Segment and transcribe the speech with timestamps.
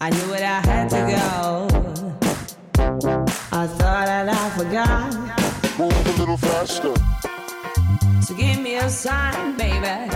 [0.00, 1.68] I knew it, I had to go.
[3.52, 5.12] I thought that I forgot.
[5.78, 6.94] Move a little faster.
[8.22, 10.10] So give me a sign, baby.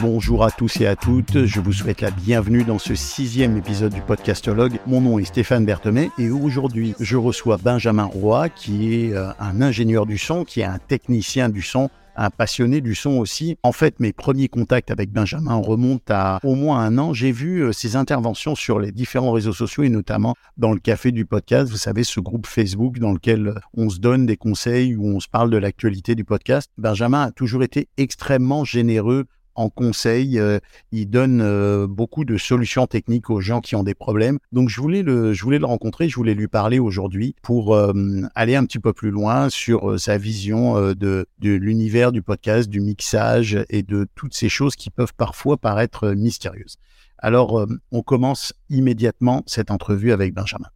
[0.00, 3.94] Bonjour à tous et à toutes, je vous souhaite la bienvenue dans ce sixième épisode
[3.94, 4.80] du podcastologue.
[4.88, 9.62] Mon nom est Stéphane Berthomé et aujourd'hui je reçois Benjamin Roy qui est euh, un
[9.62, 13.56] ingénieur du son, qui est un technicien du son un passionné du son aussi.
[13.62, 17.12] En fait, mes premiers contacts avec Benjamin remontent à au moins un an.
[17.12, 21.12] J'ai vu euh, ses interventions sur les différents réseaux sociaux et notamment dans le café
[21.12, 21.70] du podcast.
[21.70, 25.20] Vous savez, ce groupe Facebook dans lequel euh, on se donne des conseils, où on
[25.20, 26.70] se parle de l'actualité du podcast.
[26.78, 30.38] Benjamin a toujours été extrêmement généreux en conseil.
[30.38, 30.58] euh,
[30.90, 34.38] il donne euh, beaucoup de solutions techniques aux gens qui ont des problèmes.
[34.52, 37.92] Donc je voulais le, je voulais le rencontrer, je voulais lui parler aujourd'hui pour euh,
[38.34, 42.80] aller un petit peu plus loin sur sa vision de, de l'univers du podcast, du
[42.80, 46.76] mixage et de toutes ces choses qui peuvent parfois paraître mystérieuses.
[47.18, 50.68] Alors on commence immédiatement cette entrevue avec Benjamin.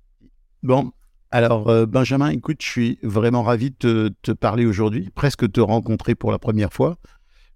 [0.62, 0.92] Bon.
[1.32, 6.14] Alors, Benjamin, écoute, je suis vraiment ravi de te, te parler aujourd'hui, presque te rencontrer
[6.14, 6.96] pour la première fois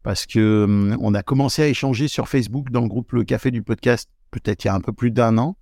[0.03, 3.51] parce que hum, on a commencé à échanger sur Facebook dans le groupe Le Café
[3.51, 5.57] du podcast peut-être il y a un peu plus d'un an.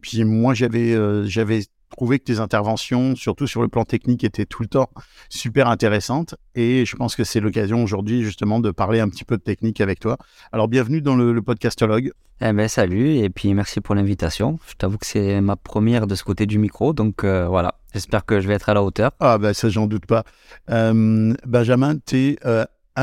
[0.00, 4.44] Puis moi j'avais euh, j'avais trouvé que tes interventions, surtout sur le plan technique, étaient
[4.44, 4.90] tout le temps
[5.30, 6.34] super intéressantes.
[6.54, 9.80] Et je pense que c'est l'occasion aujourd'hui justement de parler un petit peu de technique
[9.80, 10.18] avec toi.
[10.52, 12.12] Alors bienvenue dans le, le podcastologue.
[12.40, 14.60] Eh ben, salut et puis merci pour l'invitation.
[14.68, 17.74] Je t'avoue que c'est ma première de ce côté du micro, donc euh, voilà.
[17.92, 19.10] J'espère que je vais être à la hauteur.
[19.18, 20.22] Ah ben ça j'en doute pas.
[20.70, 22.38] Euh, Benjamin, tu es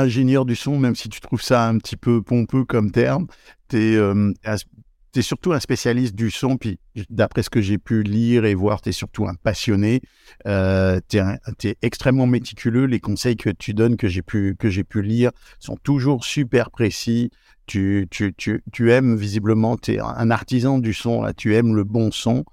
[0.01, 3.27] ingénieur du son, même si tu trouves ça un petit peu pompeux comme terme.
[3.69, 6.77] Tu es, surtout un spécialiste du son, puis
[7.09, 10.01] d'après ce que j'ai pu lire et voir, tu es surtout un passionné.
[10.45, 12.85] Euh, tu es, extrêmement méticuleux.
[12.85, 17.31] Les conseils que tu donnes, que j'ai pu, pu lire, sont toujours super précis.
[17.65, 21.83] Tu, tu, tu, tu aimes visiblement, tu es un artisan du son, tu aimes le
[21.83, 22.43] bon son.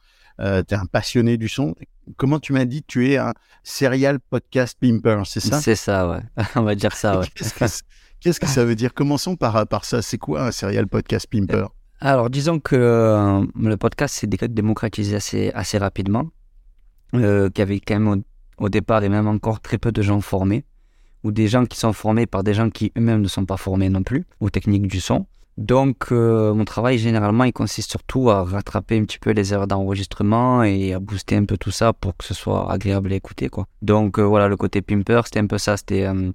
[0.40, 1.74] Euh, tu es un passionné du son.
[2.16, 3.32] Comment tu m'as dit, tu es un
[3.62, 5.60] serial podcast pimper, c'est ça?
[5.60, 6.20] C'est ça, ouais.
[6.56, 7.26] On va dire ça, ouais.
[7.34, 8.94] Qu'est-ce que, ça veut dire?
[8.94, 10.02] Commençons par, par ça.
[10.02, 11.68] C'est quoi un serial podcast pimper?
[12.00, 16.28] Alors, disons que euh, le podcast s'est dé- démocratisé assez, assez rapidement.
[17.14, 18.08] Euh, qu'il y avait quand même
[18.58, 20.64] au, au départ et même encore très peu de gens formés,
[21.24, 23.88] ou des gens qui sont formés par des gens qui eux-mêmes ne sont pas formés
[23.90, 25.26] non plus aux techniques du son.
[25.58, 29.66] Donc, euh, mon travail, généralement, il consiste surtout à rattraper un petit peu les erreurs
[29.66, 33.48] d'enregistrement et à booster un peu tout ça pour que ce soit agréable à écouter,
[33.48, 33.66] quoi.
[33.82, 35.76] Donc, euh, voilà, le côté pimper, c'était un peu ça.
[35.76, 36.32] C'était euh,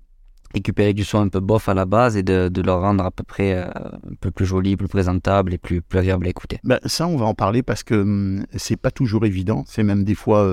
[0.54, 3.24] récupérer du son un peu bof à la base et de, le rendre à peu
[3.24, 6.60] près un peu plus joli, plus présentable et plus, plus agréable à écouter.
[6.64, 9.64] ben, Ça, on va en parler parce que hum, c'est pas toujours évident.
[9.68, 10.48] C'est même des fois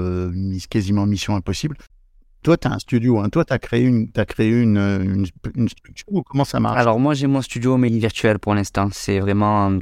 [0.68, 1.76] quasiment mission impossible.
[2.44, 3.18] Toi, tu as un studio.
[3.20, 3.30] Hein.
[3.30, 6.78] Toi, tu as créé, une, as créé une, une, une structure comment ça marche?
[6.78, 8.90] Alors, moi, j'ai mon studio, mais virtuel pour l'instant.
[8.92, 9.78] C'est vraiment euh,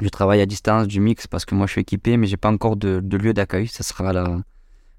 [0.00, 2.50] du travail à distance, du mix, parce que moi, je suis équipé, mais j'ai pas
[2.50, 3.66] encore de, lieu d'accueil.
[3.66, 4.38] Ça sera la,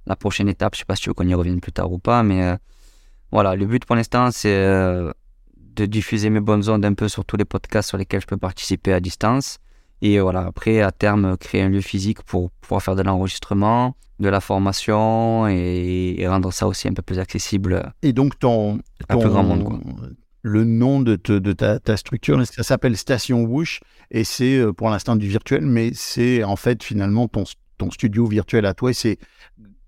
[0.06, 0.76] la prochaine étape.
[0.76, 2.56] Je sais pas si tu veux qu'on y revienne plus tard ou pas, mais euh,
[3.32, 5.10] voilà, le but pour l'instant, c'est euh,
[5.56, 8.38] de diffuser mes bonnes ondes un peu sur tous les podcasts sur lesquels je peux
[8.38, 9.60] participer à distance.
[10.02, 13.96] Et euh, voilà, après, à terme, créer un lieu physique pour pouvoir faire de l'enregistrement,
[14.20, 17.92] de la formation et, et rendre ça aussi un peu plus accessible.
[18.02, 18.76] Et donc, ton,
[19.10, 19.80] Un ton- plus grand monde, quoi.
[20.42, 23.80] le nom de, te- de ta, ta structure, ça s'appelle Station Whoosh
[24.12, 27.44] et c'est euh, pour l'instant du virtuel, mais c'est en fait finalement ton,
[27.78, 29.18] ton studio virtuel à toi et c'est,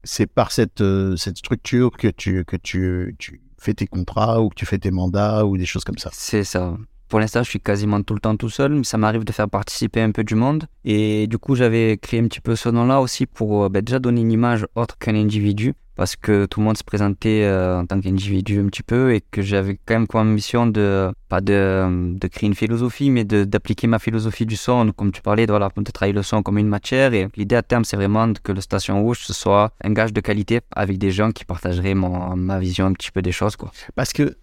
[0.03, 4.49] c'est par cette, euh, cette structure que, tu, que tu, tu fais tes contrats ou
[4.49, 6.09] que tu fais tes mandats ou des choses comme ça.
[6.13, 6.75] C'est ça.
[7.09, 9.49] Pour l'instant, je suis quasiment tout le temps tout seul, mais ça m'arrive de faire
[9.49, 10.65] participer un peu du monde.
[10.85, 13.97] Et du coup, j'avais créé un petit peu ce nom-là aussi pour euh, ben, déjà
[13.97, 17.87] donner une image autre qu'un individu, parce que tout le monde se présentait euh, en
[17.87, 22.13] tant qu'individu un petit peu, et que j'avais quand même comme mission de, pas de,
[22.15, 25.69] de créer une philosophie, mais d'appliquer ma philosophie du son, comme tu parlais, de, voilà,
[25.75, 27.15] de travailler le son comme une matière.
[27.15, 30.21] Et l'idée à terme, c'est vraiment que le Station Rouge, ce soit un gage de
[30.21, 33.71] qualité avec des gens qui partageraient mon, ma vision un petit peu des choses, quoi.
[33.95, 34.35] Parce que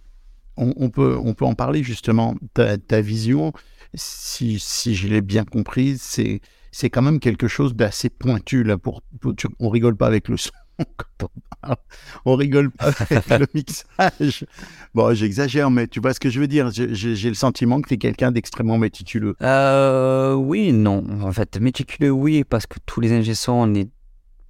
[0.56, 2.34] on, on peut, on peut en parler justement.
[2.54, 3.52] Ta, ta vision,
[3.94, 6.40] si, si je l'ai bien comprise, c'est,
[6.72, 8.62] c'est quand même quelque chose d'assez pointu.
[8.64, 10.50] Là, pour, pour- tu- on rigole pas avec le son.
[11.18, 11.76] quand on parle.
[12.26, 14.44] On rigole pas avec le mixage.
[14.94, 16.70] Bon, j'exagère, mais tu vois ce que je veux dire.
[16.70, 19.34] J'ai, le sentiment que tu es quelqu'un d'extrêmement méticuleux.
[19.42, 21.04] Euh, oui, non.
[21.22, 23.88] En fait, méticuleux, oui, parce que tous les ingé on est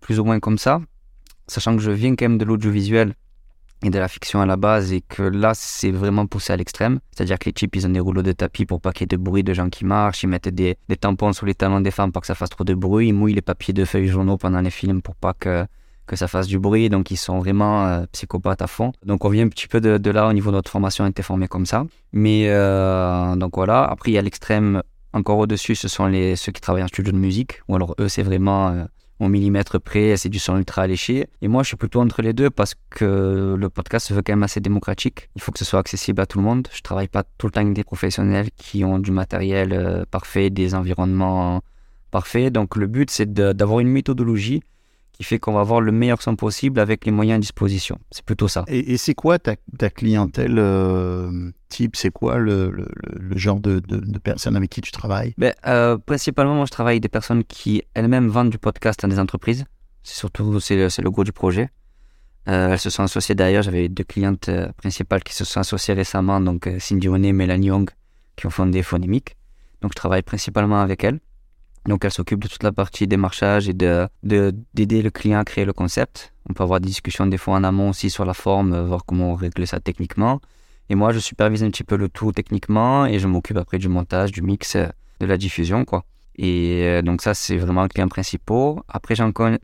[0.00, 0.80] plus ou moins comme ça.
[1.48, 3.14] Sachant que je viens quand même de l'audiovisuel
[3.82, 7.00] et de la fiction à la base, et que là, c'est vraiment poussé à l'extrême.
[7.12, 9.16] C'est-à-dire que les types, ils ont des rouleaux de tapis pour pas qu'il y ait
[9.16, 10.22] de bruit de gens qui marchent.
[10.22, 12.74] Ils mettent des, tampons sur les talons des femmes pour que ça fasse trop de
[12.74, 13.08] bruit.
[13.08, 15.66] Ils mouillent les papiers de feuilles journaux pendant les films pour pas que,
[16.06, 18.92] que ça fasse du bruit, donc ils sont vraiment euh, psychopathes à fond.
[19.04, 21.22] Donc on vient un petit peu de, là au niveau de notre formation, on été
[21.22, 21.84] formé comme ça.
[22.12, 24.82] Mais euh, donc voilà, après il y a l'extrême
[25.12, 28.08] encore au-dessus, ce sont les, ceux qui travaillent en studio de musique, ou alors eux
[28.08, 28.84] c'est vraiment euh,
[29.18, 31.26] au millimètre près, c'est du son ultra alléché.
[31.42, 34.32] Et moi je suis plutôt entre les deux parce que le podcast se veut quand
[34.32, 35.30] même assez démocratique.
[35.36, 36.68] Il faut que ce soit accessible à tout le monde.
[36.72, 40.50] Je travaille pas tout le temps avec des professionnels qui ont du matériel euh, parfait,
[40.50, 41.62] des environnements
[42.10, 42.52] parfaits.
[42.52, 44.62] Donc le but c'est d'avoir une méthodologie
[45.16, 47.98] qui fait qu'on va avoir le meilleur son possible avec les moyens à disposition.
[48.10, 48.64] C'est plutôt ça.
[48.68, 51.96] Et, et c'est quoi ta, ta clientèle euh, type?
[51.96, 55.32] C'est quoi le, le- le- le genre de, de- de personnes avec qui tu travailles?
[55.38, 59.08] Ben, euh, principalement, moi, je travaille avec des personnes qui elles-mêmes vendent du podcast à
[59.08, 59.64] des entreprises.
[60.02, 61.70] C'est surtout c'est le, le gros du projet.
[62.48, 63.62] Euh, elles se sont associées d'ailleurs.
[63.62, 67.88] J'avais deux clientes principales qui se sont associées récemment, donc Cindy René et Mélanie Young,
[68.36, 69.36] qui ont fondé Phonemic.
[69.80, 71.20] Donc, je travaille principalement avec elles.
[71.86, 75.44] Donc, elles s'occupent de toute la partie démarchage et de de- d'aider le client à
[75.44, 76.32] créer le concept.
[76.48, 79.04] On peut avoir des discussions des fois en amont aussi sur la forme, euh, voir
[79.04, 80.40] comment régler ça techniquement.
[80.88, 83.88] Et moi, je supervise un petit peu le tout techniquement et je m'occupe après du
[83.88, 84.86] montage, du mix, euh,
[85.20, 86.04] de la diffusion, quoi.
[86.38, 88.74] Et euh, donc ça, c'est vraiment le client principal.
[88.88, 89.14] Après,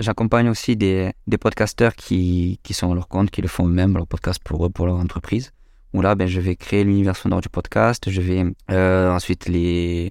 [0.01, 3.95] j'accompagne aussi des, des podcasteurs qui, qui sont à leur compte, qui le font eux-mêmes,
[3.95, 5.53] leur podcast pour eux, pour leur entreprise.
[5.93, 8.09] Où là, ben, je vais créer l'univers sonore du podcast.
[8.09, 10.11] Je vais ensuite les,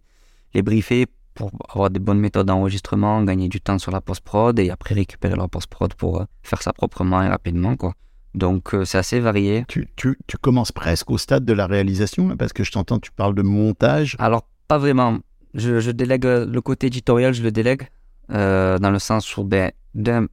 [0.53, 4.69] les briefer pour avoir des bonnes méthodes d'enregistrement, gagner du temps sur la post-prod et
[4.69, 7.93] après récupérer leur post-prod pour euh, faire ça proprement et rapidement, quoi.
[8.33, 9.65] Donc, euh, c'est assez varié.
[9.67, 12.99] tu, tu, tu commences presque au stade de la réalisation, là, parce que je t'entends,
[12.99, 14.15] tu parles de montage.
[14.19, 15.19] Alors, pas vraiment.
[15.53, 17.89] Je, je délègue euh, le côté éditorial, je le délègue,
[18.31, 20.27] euh, dans le sens où, ben, d'un,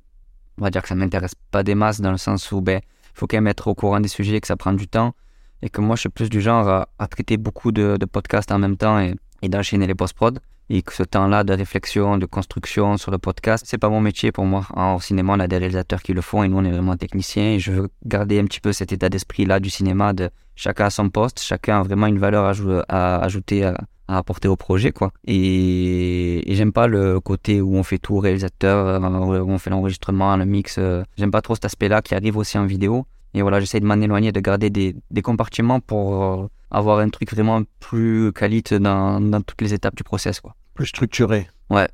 [0.58, 3.18] on va dire que ça m'intéresse pas des masses, dans le sens où, ben, il
[3.18, 5.14] faut quand même être au courant des sujets, que ça prend du temps,
[5.62, 8.52] et que moi, je suis plus du genre à, à traiter beaucoup de, de podcasts
[8.52, 10.38] en même temps et, et d'enchaîner les post-prod.
[10.70, 14.32] Et que ce temps-là de réflexion, de construction sur le podcast, c'est pas mon métier
[14.32, 14.66] pour moi.
[14.74, 17.52] En cinéma, on a des réalisateurs qui le font et nous, on est vraiment techniciens.
[17.52, 20.90] Et je veux garder un petit peu cet état d'esprit-là du cinéma de chacun à
[20.90, 22.52] son poste, chacun a vraiment une valeur à,
[22.88, 23.76] à ajouter à,
[24.08, 29.40] apporter au projet quoi et, j'aime pas le côté où on fait tout réalisateur euh,
[29.42, 32.38] où on fait l'enregistrement le mix euh, j'aime pas trop cet aspect là qui arrive
[32.38, 36.24] aussi en vidéo et voilà j'essaie de m'en éloigner de garder des, des compartiments pour
[36.24, 40.54] euh, avoir un truc vraiment plus qualité dans, dans toutes les étapes du process quoi
[40.78, 41.48] plus structuré.
[41.70, 41.88] Ouais.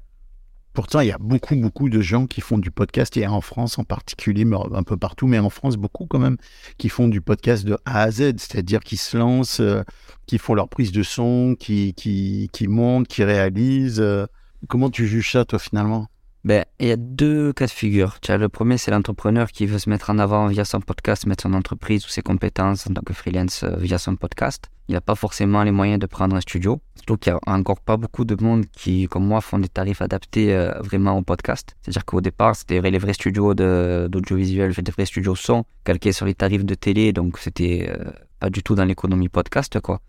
[0.74, 3.78] Pourtant, il y a beaucoup, beaucoup de gens qui font du podcast, et en France
[3.78, 6.36] en particulier, mais un peu partout, mais en France, beaucoup quand même,
[6.76, 9.82] qui font du podcast de A à Z, c'est-à-dire qui se lancent, euh,
[10.26, 14.00] qui font leur prise de son, qui, qui, qui montent, qui réalisent.
[14.00, 14.26] euh.
[14.68, 16.08] Comment tu juges ça, toi, finalement?
[16.44, 18.20] Ben, il y a deux cas de figure.
[18.20, 21.26] Tu as le premier, c'est l'entrepreneur qui veut se mettre en avant via son podcast,
[21.26, 24.66] mettre son entreprise ou ses compétences en tant que freelance euh, via son podcast.
[24.88, 26.82] Il n'a pas forcément les moyens de prendre un studio.
[26.96, 30.02] Surtout qu'il n'y a encore pas beaucoup de monde qui, comme moi, font des tarifs
[30.02, 31.76] adaptés euh, vraiment au podcast.
[31.80, 36.26] C'est-à-dire qu'au départ, c'était les vrais studios de- d'audiovisuel, des vrais studios son, calqués sur
[36.26, 40.02] les tarifs de télé, donc c'était euh, pas du tout dans l'économie podcast, quoi.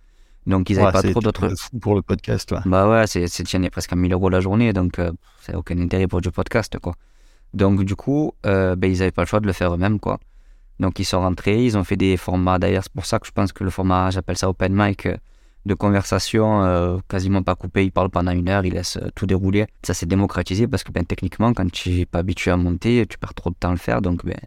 [0.47, 1.49] Donc ils n'avaient Ouais, pas c'est trop d'autres...
[1.57, 2.61] fou pour le podcast, toi.
[2.65, 5.11] Bah ouais, c'est, c'est tiens, presque à 1000 euros la journée, donc euh,
[5.49, 6.93] n'a aucun intérêt pour du podcast, quoi.
[7.53, 10.19] Donc du coup, euh, ben, ils n'avaient pas le choix de le faire eux-mêmes, quoi.
[10.79, 13.31] Donc ils sont rentrés, ils ont fait des formats, d'ailleurs c'est pour ça que je
[13.31, 15.15] pense que le format, j'appelle ça open mic, euh,
[15.65, 19.65] de conversation euh, quasiment pas coupé, ils parlent pendant une heure, ils laissent tout dérouler.
[19.81, 23.17] Ça s'est démocratisé parce que ben, techniquement, quand tu n'es pas habitué à monter, tu
[23.17, 24.37] perds trop de temps à le faire, donc ben,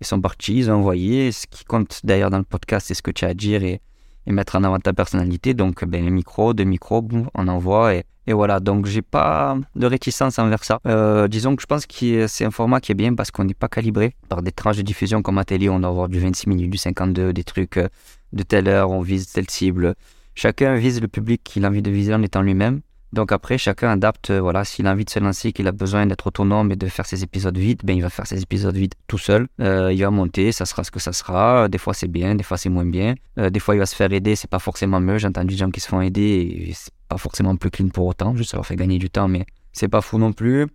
[0.00, 1.32] ils sont partis, ils ont envoyé.
[1.32, 3.80] Ce qui compte d'ailleurs dans le podcast, c'est ce que tu as à dire et,
[4.26, 5.54] et mettre en avant ta personnalité.
[5.54, 7.94] Donc, ben, les micros, deux micros, on envoie.
[7.94, 10.80] Et, et voilà, donc j'ai pas de réticence envers ça.
[10.86, 13.54] Euh, disons que je pense que c'est un format qui est bien parce qu'on n'est
[13.54, 15.68] pas calibré par des tranches de diffusion comme à télé.
[15.68, 17.88] On doit avoir du 26 minutes, du 52, des trucs euh,
[18.32, 19.94] de telle heure, on vise telle cible.
[20.34, 22.82] Chacun vise le public qu'il a envie de viser en étant lui-même.
[23.12, 26.06] Donc après, chacun adapte, euh, voilà, s'il a envie de se lancer, qu'il a besoin
[26.06, 28.94] d'être autonome et de faire ses épisodes vite, ben il va faire ses épisodes vite
[29.08, 29.48] tout seul.
[29.60, 31.68] Euh, il va monter, ça sera ce que ça sera.
[31.68, 33.14] Des fois c'est bien, des fois c'est moins bien.
[33.38, 35.18] Euh, des fois il va se faire aider, c'est pas forcément mieux.
[35.18, 38.06] J'ai entendu des gens qui se font aider et c'est pas forcément plus clean pour
[38.06, 40.68] autant, juste ça leur fait gagner du temps, mais c'est pas fou non plus.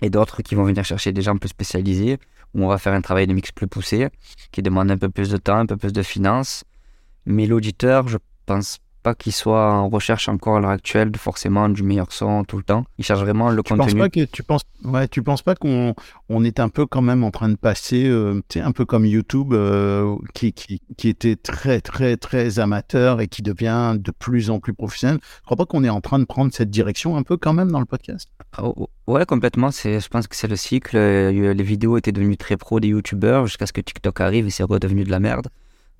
[0.00, 2.18] Et d'autres qui vont venir chercher des gens plus spécialisés,
[2.54, 4.08] où on va faire un travail de mix plus poussé,
[4.52, 6.64] qui demande un peu plus de temps, un peu plus de finances.
[7.26, 11.68] Mais l'auditeur, je pense pas qu'il soit en recherche encore à l'heure actuelle de forcément
[11.68, 12.84] du meilleur son tout le temps.
[12.98, 14.00] Il cherche vraiment le Tu penses contenu.
[14.00, 15.94] pas que tu penses ouais tu penses pas qu'on
[16.28, 18.84] on est un peu quand même en train de passer euh, tu sais un peu
[18.84, 24.10] comme YouTube euh, qui, qui qui était très très très amateur et qui devient de
[24.10, 25.18] plus en plus professionnel.
[25.22, 27.70] Je crois pas qu'on est en train de prendre cette direction un peu quand même
[27.70, 28.28] dans le podcast?
[28.62, 29.70] Oh, ouais, complètement.
[29.70, 30.96] C'est, je pense que c'est le cycle.
[30.96, 34.50] Euh, Les vidéos étaient devenues très pro des youtubeurs jusqu'à ce que TikTok arrive et
[34.50, 35.48] c'est redevenu de la merde.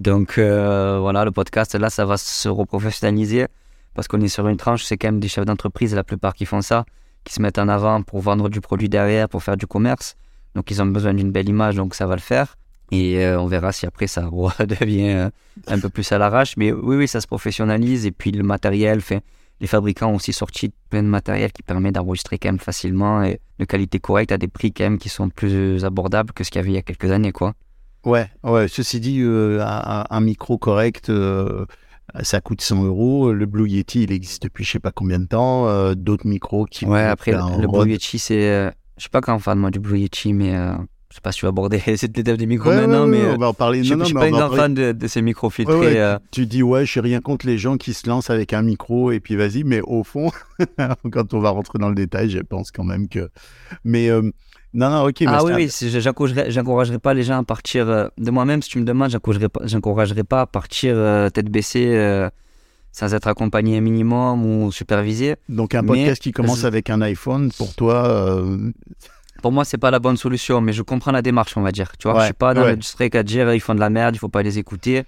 [0.01, 3.47] Donc euh, voilà, le podcast, là, ça va se reprofessionnaliser
[3.95, 6.47] parce qu'on est sur une tranche, c'est quand même des chefs d'entreprise, la plupart qui
[6.47, 6.85] font ça,
[7.23, 10.17] qui se mettent en avant pour vendre du produit derrière, pour faire du commerce.
[10.55, 12.57] Donc ils ont besoin d'une belle image, donc ça va le faire.
[12.91, 14.23] Et euh, on verra si après ça
[14.61, 15.31] devient euh,
[15.69, 16.57] un peu plus à l'arrache.
[16.57, 18.05] Mais oui, oui, ça se professionnalise.
[18.05, 19.01] Et puis le matériel,
[19.61, 23.41] les fabricants ont aussi sorti plein de matériel qui permet d'enregistrer quand même facilement et
[23.59, 26.59] de qualité correcte à des prix quand même qui sont plus abordables que ce qu'il
[26.59, 27.55] y avait il y a quelques années, quoi.
[28.05, 28.69] Ouais, ouais.
[28.69, 31.65] Ceci dit, euh, un, un micro correct, euh,
[32.23, 33.33] ça coûte 100 euros.
[33.33, 35.69] Le Blue Yeti, il existe depuis je sais pas combien de temps.
[35.69, 36.85] Euh, D'autres micros qui.
[36.85, 37.67] Ouais, après, le.
[37.67, 38.71] Blue Yeti, c'est.
[38.97, 40.53] je suis pas grand fan, moi, du Blue Yeti, mais
[41.11, 43.27] je sais pas si tu vas aborder cette étape des micros Ouais, maintenant, ouais, mais
[43.35, 43.79] on va en parler.
[43.79, 44.63] je suis Non, non, je suis pas on un va en grand parler.
[44.63, 45.77] fan de, de ces micros filtrés.
[46.03, 48.63] Ouais, Tu dis, ouais, je suis rien contre les gens qui se lancent avec un
[48.63, 50.31] micro et puis vas-y, mais au fond,
[51.13, 53.31] quand on va rentrer dans le détail, je pense quand même que.
[53.85, 54.11] Mais
[54.75, 55.21] non, non, ok.
[55.21, 58.61] mais Ah oui, oui, j'encouragerais j'encouragerais pas les gens à partir euh, de moi-même.
[58.61, 62.29] Si tu me demandes, j'encouragerais pas, j'encouragerais pas à partir euh, tête baissée euh,
[62.93, 65.37] sans être accompagné un minimum ou supervisé.
[65.49, 68.45] Donc un Mais- podcast qui commence avec un iPhone, pour toi,
[69.43, 71.93] Pour moi, c'est pas la bonne solution, mais je comprends la démarche, on va dire.
[71.99, 72.77] Tu vois, Ouais, je suis pas dans ouais.
[72.77, 75.05] le streak à dire ils font de la merde, il faut pas les écouter.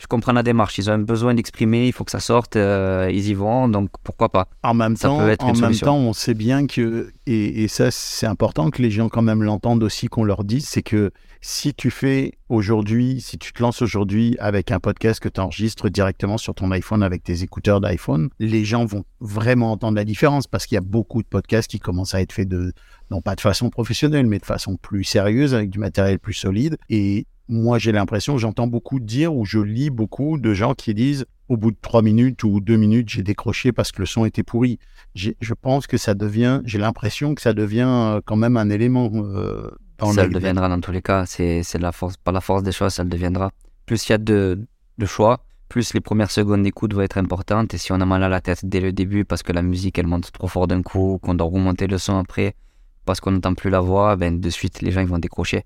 [0.00, 0.78] Je comprends la démarche.
[0.78, 3.90] Ils ont un besoin d'exprimer, il faut que ça sorte, euh, ils y vont, donc
[4.02, 4.48] pourquoi pas.
[4.62, 7.68] en même Ça temps, peut être en même temps, on sait bien que et, et
[7.68, 11.10] ça c'est important que les gens quand même l'entendent aussi, qu'on leur dise, c'est que
[11.42, 15.90] si tu fais aujourd'hui, si tu te lances aujourd'hui avec un podcast que tu enregistres
[15.90, 20.46] directement sur ton iPhone avec tes écouteurs d'iPhone, les gens vont vraiment entendre la différence
[20.46, 22.72] parce qu'il y a beaucoup de podcasts qui commencent à être faits de
[23.10, 26.78] non pas de façon professionnelle, mais de façon plus sérieuse avec du matériel plus solide
[26.88, 31.26] et moi, j'ai l'impression, j'entends beaucoup dire ou je lis beaucoup de gens qui disent
[31.48, 34.44] au bout de trois minutes ou deux minutes, j'ai décroché parce que le son était
[34.44, 34.78] pourri.
[35.16, 39.10] Je pense que ça devient, j'ai l'impression que ça devient euh, quand même un élément
[39.12, 41.26] euh, dans ça le deviendra dans tous les cas.
[41.26, 43.50] C'est c'est la force, par la force des choses, ça le deviendra.
[43.84, 44.64] Plus il y a de,
[44.98, 47.74] de choix, plus les premières secondes d'écoute vont être importantes.
[47.74, 49.98] Et si on a mal à la tête dès le début parce que la musique
[49.98, 52.54] elle monte trop fort d'un coup, qu'on doit remonter le son après
[53.04, 55.64] parce qu'on n'entend plus la voix, ben de suite les gens ils vont décrocher.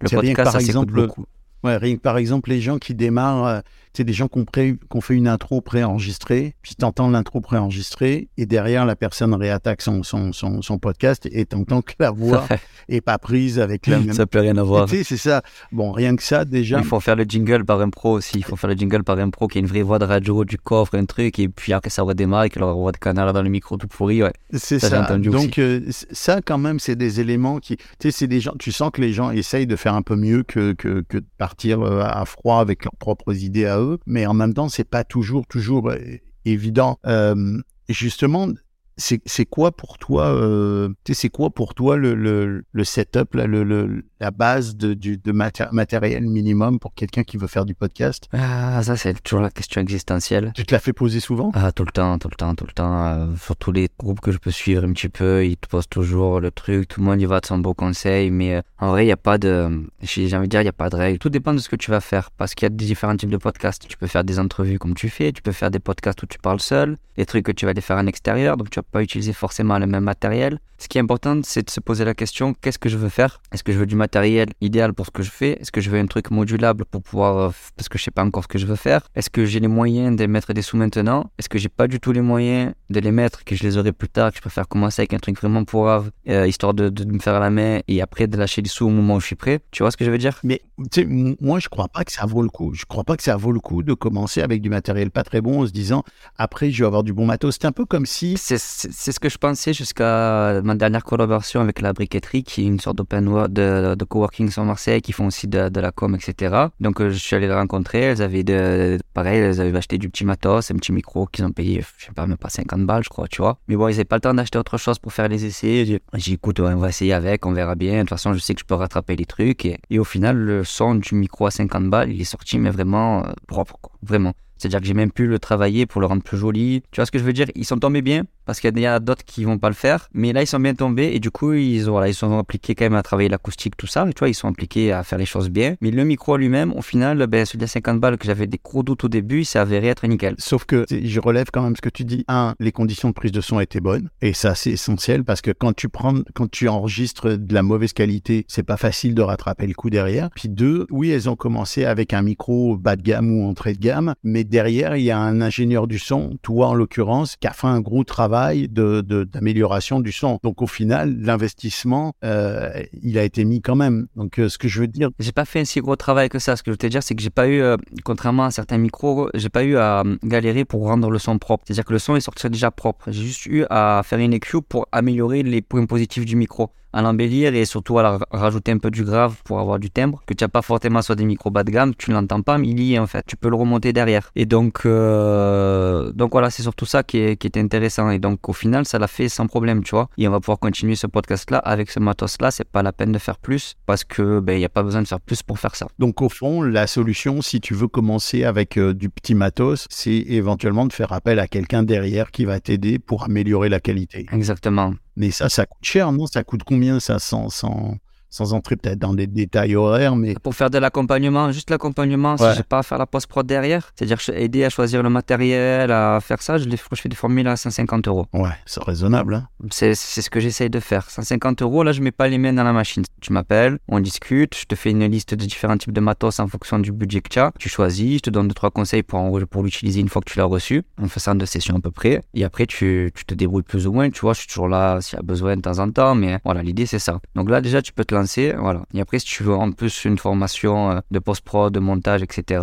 [0.00, 1.26] Le podcast, par ça exemple, beaucoup.
[1.64, 3.62] Ouais, rien que par exemple, les gens qui démarrent,
[3.96, 8.46] sais, des gens qui ont, pré- fait une intro préenregistrée, puis t'entends l'intro préenregistrée, et
[8.46, 12.46] derrière, la personne réattaque son, son, son, son podcast, et t'entends que la voix
[12.88, 14.12] est pas prise avec la même...
[14.12, 14.88] ça peut rien avoir.
[14.88, 15.42] Tu sais, c'est ça.
[15.72, 16.78] Bon, rien que ça, déjà...
[16.78, 18.38] Il faut faire le jingle par un pro aussi.
[18.38, 20.44] Il faut faire le jingle par un pro qui a une vraie voix de radio,
[20.44, 23.32] du coffre, un truc, et puis après ça redémarre et que leur voix de canard
[23.32, 24.22] dans le micro tout pourri.
[24.22, 24.32] Ouais.
[24.52, 28.40] C'est Ça, Donc euh, ça, quand même, c'est des éléments qui, tu sais, c'est des
[28.40, 28.54] gens.
[28.58, 31.26] Tu sens que les gens essayent de faire un peu mieux que que, que de
[31.38, 33.85] partir euh, à froid avec leurs propres idées à eux.
[34.06, 35.98] Mais en même temps, c'est pas toujours toujours euh,
[36.44, 36.98] évident.
[37.06, 38.48] Euh, justement,
[38.96, 43.62] c'est quoi pour toi euh, c'est quoi pour toi le le, le setup, là, le,
[43.62, 47.74] le la base de du de maté- matériel minimum pour quelqu'un qui veut faire du
[47.74, 50.52] podcast Ah, ça c'est toujours la question existentielle.
[50.54, 51.50] Tu te l'as fait poser souvent?
[51.54, 53.06] Ah, tout le temps, tout le temps, tout le temps.
[53.06, 55.88] euh, sur tous les groupes que je peux suivre un petit peu, ils te posent
[55.88, 58.90] toujours le truc, tout le monde y va de son beau conseil, mais euh, en
[58.90, 59.82] vrai, il n'y a pas de.
[60.02, 61.18] J'ai envie de dire, il n'y a pas de règle.
[61.18, 63.30] Tout dépend de ce que tu vas faire, parce qu'il y a des différents types
[63.30, 63.86] de podcasts.
[63.88, 66.38] Tu peux faire des entrevues comme tu fais, tu peux faire des podcasts où tu
[66.38, 69.02] parles seul, des trucs que tu vas aller faire en extérieur, donc tu vas pas
[69.02, 70.58] utiliser forcément le même matériel.
[70.78, 73.40] Ce qui est important, c'est de se poser la question qu'est-ce que je veux faire
[73.52, 75.90] Est-ce que je veux du matériel idéal pour ce que je fais Est-ce que je
[75.90, 77.36] veux un truc modulable pour pouvoir.
[77.38, 79.60] euh, parce que je sais pas encore ce que je veux faire Est-ce que j'ai
[79.60, 82.72] les moyens de mettre des sous maintenant Est-ce que j'ai pas du tout les moyens
[82.90, 85.18] de les mettre, que je les aurai plus tard, que je préfère commencer avec un
[85.18, 88.36] truc vraiment pourrave, euh, histoire de, de me faire à la main et après de
[88.36, 90.18] lâcher les sous au moment où je suis prêt Tu vois ce que je veux
[90.18, 90.60] dire Mais
[90.92, 91.06] tu sais,
[91.40, 92.74] moi, je crois pas que ça vaut le coup.
[92.74, 95.40] Je crois pas que ça vaut le coup de commencer avec du matériel pas très
[95.40, 96.02] bon en se disant
[96.36, 97.56] après, je vais avoir du bon matos.
[97.58, 98.34] C'est un peu comme si.
[98.36, 102.80] C'est ce que je pensais jusqu'à ma dernière collaboration avec la briqueterie, qui est une
[102.80, 106.54] sorte d'open wo- de, de coworking sur Marseille, qui font aussi de, la com, etc.
[106.80, 110.10] Donc euh, je suis allé les rencontrer, elles avaient de, pareil, elles avaient acheté du
[110.10, 113.02] petit matos, un petit micro qu'ils ont payé, je sais pas, même pas 50 balles,
[113.04, 113.58] je crois, tu vois.
[113.68, 115.84] Mais bon, ils avaient pas le temps d'acheter autre chose pour faire les essais.
[115.86, 117.94] J'ai dit, écoute, on va essayer avec, on verra bien.
[117.94, 119.64] De toute façon, je sais que je peux rattraper les trucs.
[119.64, 122.70] Et, et au final, le son du micro à 50 balles, il est sorti, mais
[122.70, 123.92] vraiment euh, propre, quoi.
[124.02, 124.32] Vraiment.
[124.58, 126.82] C'est-à-dire que j'ai même pu le travailler pour le rendre plus joli.
[126.90, 127.46] Tu vois ce que je veux dire?
[127.54, 130.08] Ils sont tombés bien parce qu'il y en a d'autres qui vont pas le faire.
[130.14, 132.84] Mais là, ils sont bien tombés et du coup, ils, voilà, ils sont appliqués quand
[132.84, 134.06] même à travailler l'acoustique, tout ça.
[134.06, 135.74] Tu vois, ils sont appliqués à faire les choses bien.
[135.80, 138.82] Mais le micro lui-même, au final, ben, celui à 50 balles que j'avais des gros
[138.82, 140.36] doutes au début, il s'est avéré être nickel.
[140.38, 142.24] Sauf que je relève quand même ce que tu dis.
[142.28, 144.08] Un, les conditions de prise de son étaient bonnes.
[144.22, 147.92] Et ça, c'est essentiel parce que quand tu prends, quand tu enregistres de la mauvaise
[147.92, 150.30] qualité, c'est pas facile de rattraper le coup derrière.
[150.34, 153.80] Puis deux, oui, elles ont commencé avec un micro bas de gamme ou entrée de
[153.80, 154.14] gamme.
[154.22, 157.66] Mais derrière, il y a un ingénieur du son, toi en l'occurrence, qui a fait
[157.66, 160.38] un gros travail travail d'amélioration du son.
[160.42, 162.70] Donc au final, l'investissement, euh,
[163.02, 164.08] il a été mis quand même.
[164.14, 166.38] Donc euh, ce que je veux dire, J'ai pas fait un si gros travail que
[166.38, 166.54] ça.
[166.56, 168.78] Ce que je veux te dire, c'est que j'ai pas eu, euh, contrairement à certains
[168.78, 171.64] micros, j'ai pas eu à galérer pour rendre le son propre.
[171.66, 173.10] C'est-à-dire que le son est sorti déjà propre.
[173.10, 177.02] J'ai juste eu à faire une EQ pour améliorer les points positifs du micro, à
[177.02, 180.34] l'embellir et surtout à la- rajouter un peu du grave pour avoir du timbre que
[180.34, 181.94] tu n'as pas forcément sur des micros bas de gamme.
[181.94, 183.24] Tu l'entends pas, mais il y est en fait.
[183.26, 184.30] Tu peux le remonter derrière.
[184.34, 188.10] Et donc, euh, donc voilà, c'est surtout ça qui est, qui intéressant.
[188.10, 190.08] Et donc au final, ça l'a fait sans problème, tu vois.
[190.18, 192.50] Et on va pouvoir continuer ce podcast-là avec ce matos-là.
[192.50, 195.02] C'est pas la peine de faire plus parce que ben il y a pas besoin
[195.02, 195.86] de faire plus pour faire ça.
[195.98, 200.10] donc au fond, la solution, si tu veux commencer avec euh, du petit matos, c'est
[200.28, 204.26] éventuellement de faire appel à quelqu'un derrière qui va t'aider pour améliorer la qualité.
[204.32, 204.94] Exactement.
[205.16, 206.26] Mais ça, ça coûte cher, non?
[206.26, 207.18] Ça coûte combien ça?
[207.18, 207.96] Sans, sans,
[208.30, 212.50] sans entrer peut-être dans des détails horaires, mais Pour faire de l'accompagnement, juste l'accompagnement, Ouais.
[212.50, 216.18] si j'ai pas à faire la post-prod derrière, c'est-à-dire aider à choisir le matériel, à
[216.20, 218.26] faire ça, je, les, je fais des formules à 150 euros.
[218.32, 219.34] ouais, c'est raisonnable.
[219.34, 221.08] Hein C'est c'est ce que j'essaye de faire.
[221.10, 223.04] 150 euros, là, je mets pas les mains dans la machine.
[223.20, 226.46] Tu m'appelles, on discute, je te fais une liste de différents types de matos en
[226.48, 227.52] fonction du budget que tu as.
[227.58, 230.30] Tu choisis, je te donne deux, trois conseils pour, en- pour l'utiliser une fois que
[230.30, 230.82] tu l'as reçu.
[231.00, 232.22] On fait ça en deux sessions à peu près.
[232.34, 234.10] Et après, tu, tu te débrouilles plus ou moins.
[234.10, 236.14] Tu vois, je suis toujours là s'il y a besoin de temps en temps.
[236.14, 237.20] Mais voilà, l'idée, c'est ça.
[237.34, 238.54] Donc là, déjà, tu peux te lancer.
[238.58, 238.82] Voilà.
[238.94, 242.60] Et après, si tu veux en plus une formation euh, de post-prod, de montage, etc.,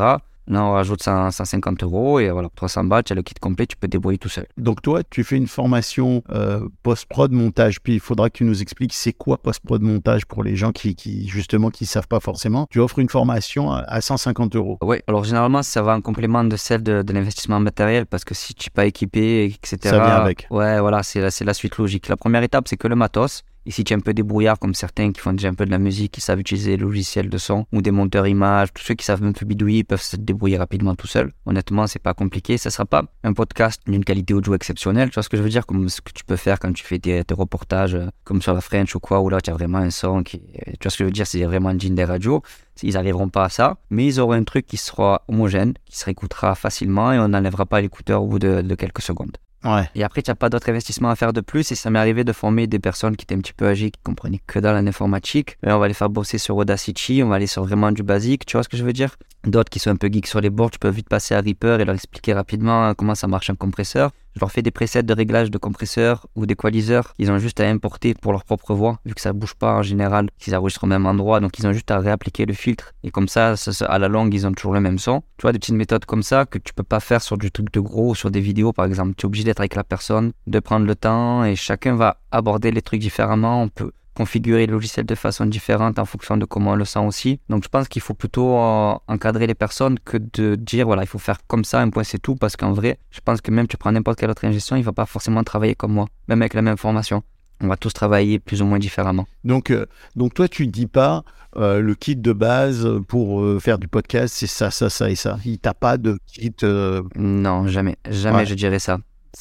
[0.48, 2.20] là, on rajoute 100 150 euros.
[2.20, 4.46] Et voilà, 300 bahts, tu as le kit complet, tu peux te débrouiller tout seul.
[4.58, 8.62] Donc toi, tu fais une formation euh, post-prod montage, puis il faudra que tu nous
[8.62, 12.68] expliques c'est quoi post-prod montage pour les gens qui, qui justement qui savent pas forcément.
[12.70, 14.78] Tu offres une formation à, à 150 euros.
[14.82, 18.34] Oui, alors généralement, ça va en complément de celle de, de l'investissement matériel parce que
[18.34, 19.78] si tu n'es pas équipé, etc.
[19.84, 20.48] Ça vient avec.
[20.50, 22.08] Ouais, voilà, c'est la, c'est la suite logique.
[22.08, 23.44] La première étape, c'est que le matos.
[23.66, 25.72] Et si tu es un peu débrouillard, comme certains qui font déjà un peu de
[25.72, 28.94] la musique, qui savent utiliser les logiciels de son ou des monteurs images, tous ceux
[28.94, 31.32] qui savent un peu bidouiller peuvent se débrouiller rapidement tout seuls.
[31.46, 32.58] Honnêtement, c'est pas compliqué.
[32.58, 35.10] Ça sera pas un podcast d'une qualité audio exceptionnelle.
[35.10, 36.84] Tu vois ce que je veux dire, comme ce que tu peux faire quand tu
[36.84, 39.80] fais tes, reportages, euh, comme sur la French ou quoi, où là tu as vraiment
[39.80, 42.42] un son qui, tu vois ce que je veux dire, c'est vraiment jean des radios.
[42.82, 46.06] Ils n'arriveront pas à ça, mais ils auront un truc qui sera homogène, qui se
[46.06, 49.38] réécoutera facilement et on n'enlèvera pas l'écouteur au bout de quelques secondes.
[49.96, 51.72] Et après, tu n'as pas d'autres investissements à faire de plus.
[51.72, 54.00] Et ça m'est arrivé de former des personnes qui étaient un petit peu âgées, qui
[54.04, 55.58] comprenaient que dans l'informatique.
[55.66, 58.46] Et on va les faire bosser sur Audacity, on va aller sur vraiment du basique,
[58.46, 59.16] tu vois ce que je veux dire?
[59.46, 61.80] D'autres qui sont un peu geeks sur les bords, tu peux vite passer à Reaper
[61.80, 64.12] et leur expliquer rapidement euh, comment ça marche un compresseur.
[64.36, 67.14] Je leur fais des presets de réglage de compresseurs ou d'équaliseurs.
[67.20, 69.82] Ils ont juste à importer pour leur propre voix, vu que ça bouge pas en
[69.84, 71.40] général, qu'ils enregistrent au même endroit.
[71.40, 72.94] Donc ils ont juste à réappliquer le filtre.
[73.04, 75.22] Et comme ça, ça- ça- à la longue, ils ont toujours le même son.
[75.38, 77.72] Tu vois, des petites méthodes comme ça que tu peux pas faire sur du truc
[77.72, 79.14] de gros ou sur des vidéos, par exemple.
[79.18, 82.72] Tu es obligé d'être avec la personne, de prendre le temps et chacun va aborder
[82.72, 83.62] les trucs différemment.
[83.62, 87.00] On peut configurer le logiciel de façon différente en fonction de comment on le sent
[87.00, 87.40] aussi.
[87.50, 91.08] Donc je pense qu'il faut plutôt euh, encadrer les personnes que de dire voilà il
[91.08, 93.68] faut faire comme ça, un point c'est tout, parce qu'en vrai je pense que même
[93.68, 96.54] tu prends n'importe quelle autre ingestion, il va pas forcément travailler comme moi, même avec
[96.54, 97.24] la même formation.
[97.62, 99.26] On va tous travailler plus ou moins différemment.
[99.46, 99.86] Donc, euh,
[100.18, 101.24] donc toi, tu dis pas
[101.56, 105.16] euh, le kit de base pour euh, faire du podcast, c'est ça, ça, ça et
[105.16, 105.38] ça.
[105.46, 106.52] Il t'a pas de kit.
[107.16, 108.46] Non, jamais, jamais Ouais.
[108.46, 108.98] je dirais ça.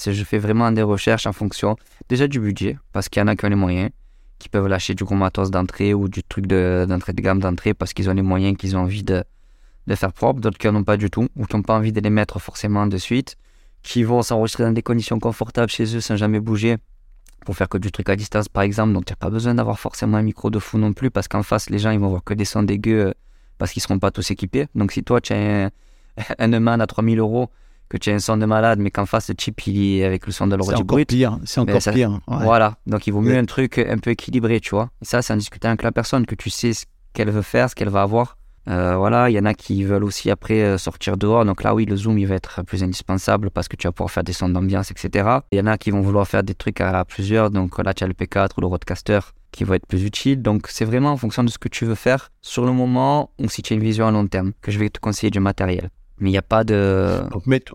[0.07, 1.75] Je fais vraiment des recherches en fonction
[2.09, 3.91] déjà du budget, parce qu'il y en a qui ont les moyens,
[4.43, 7.75] qui peuvent lâcher du gros matos d'entrée ou du truc de, d'entrée de gamme d'entrée
[7.75, 9.25] parce qu'ils ont les moyens, qu'ils ont envie de,
[9.95, 12.01] faire propre, d'autres qui n'en ont pas du tout, ou qui n'ont pas envie de
[12.01, 13.37] les mettre forcément de suite,
[13.83, 16.77] qui vont s'enregistrer dans des conditions confortables chez eux sans jamais bouger,
[17.47, 19.79] pour faire que du truc à distance par exemple, donc tu n'as pas besoin d'avoir
[19.79, 22.25] forcément un micro de fou non plus, parce qu'en face les gens ils vont voir
[22.25, 23.13] que des sons dégueux, euh,
[23.59, 24.67] parce qu'ils seront pas tous équipés.
[24.75, 25.71] Donc si toi tu as un,
[26.39, 27.49] un Neumann à 3000 euros,
[27.93, 30.25] que tu as un son de malade, mais qu'en face le chip il est avec
[30.27, 31.39] le son de C'est l'ordi encore brut, pire.
[31.45, 32.11] C'est encore ça- pire.
[32.27, 32.45] ouais.
[32.45, 33.39] voilà, donc il vaut mieux Ouais.
[33.39, 34.89] un truc un peu équilibré, tu vois.
[35.03, 37.69] Et ça, c'est en discutant avec la personne que tu sais ce qu'elle veut faire,
[37.69, 38.39] ce qu'elle va avoir.
[38.69, 41.45] Euh, voilà, il y en a qui veulent aussi après euh, sortir dehors.
[41.45, 44.11] Donc là, oui, le zoom, il va être plus indispensable parce que tu vas pouvoir
[44.11, 45.29] faire des sons d'ambiance, etc.
[45.51, 47.51] Il y en a qui vont vouloir faire des trucs à plusieurs.
[47.51, 49.19] Donc là, tu as le P4 ou le Rodecaster
[49.51, 50.41] qui va être plus utile.
[50.43, 53.49] Donc c'est vraiment en fonction de ce que tu veux faire sur le moment ou
[53.51, 55.91] si tu as une vision à long terme que je vais te conseiller du matériel.
[56.23, 57.21] Mais il n'y a pas de...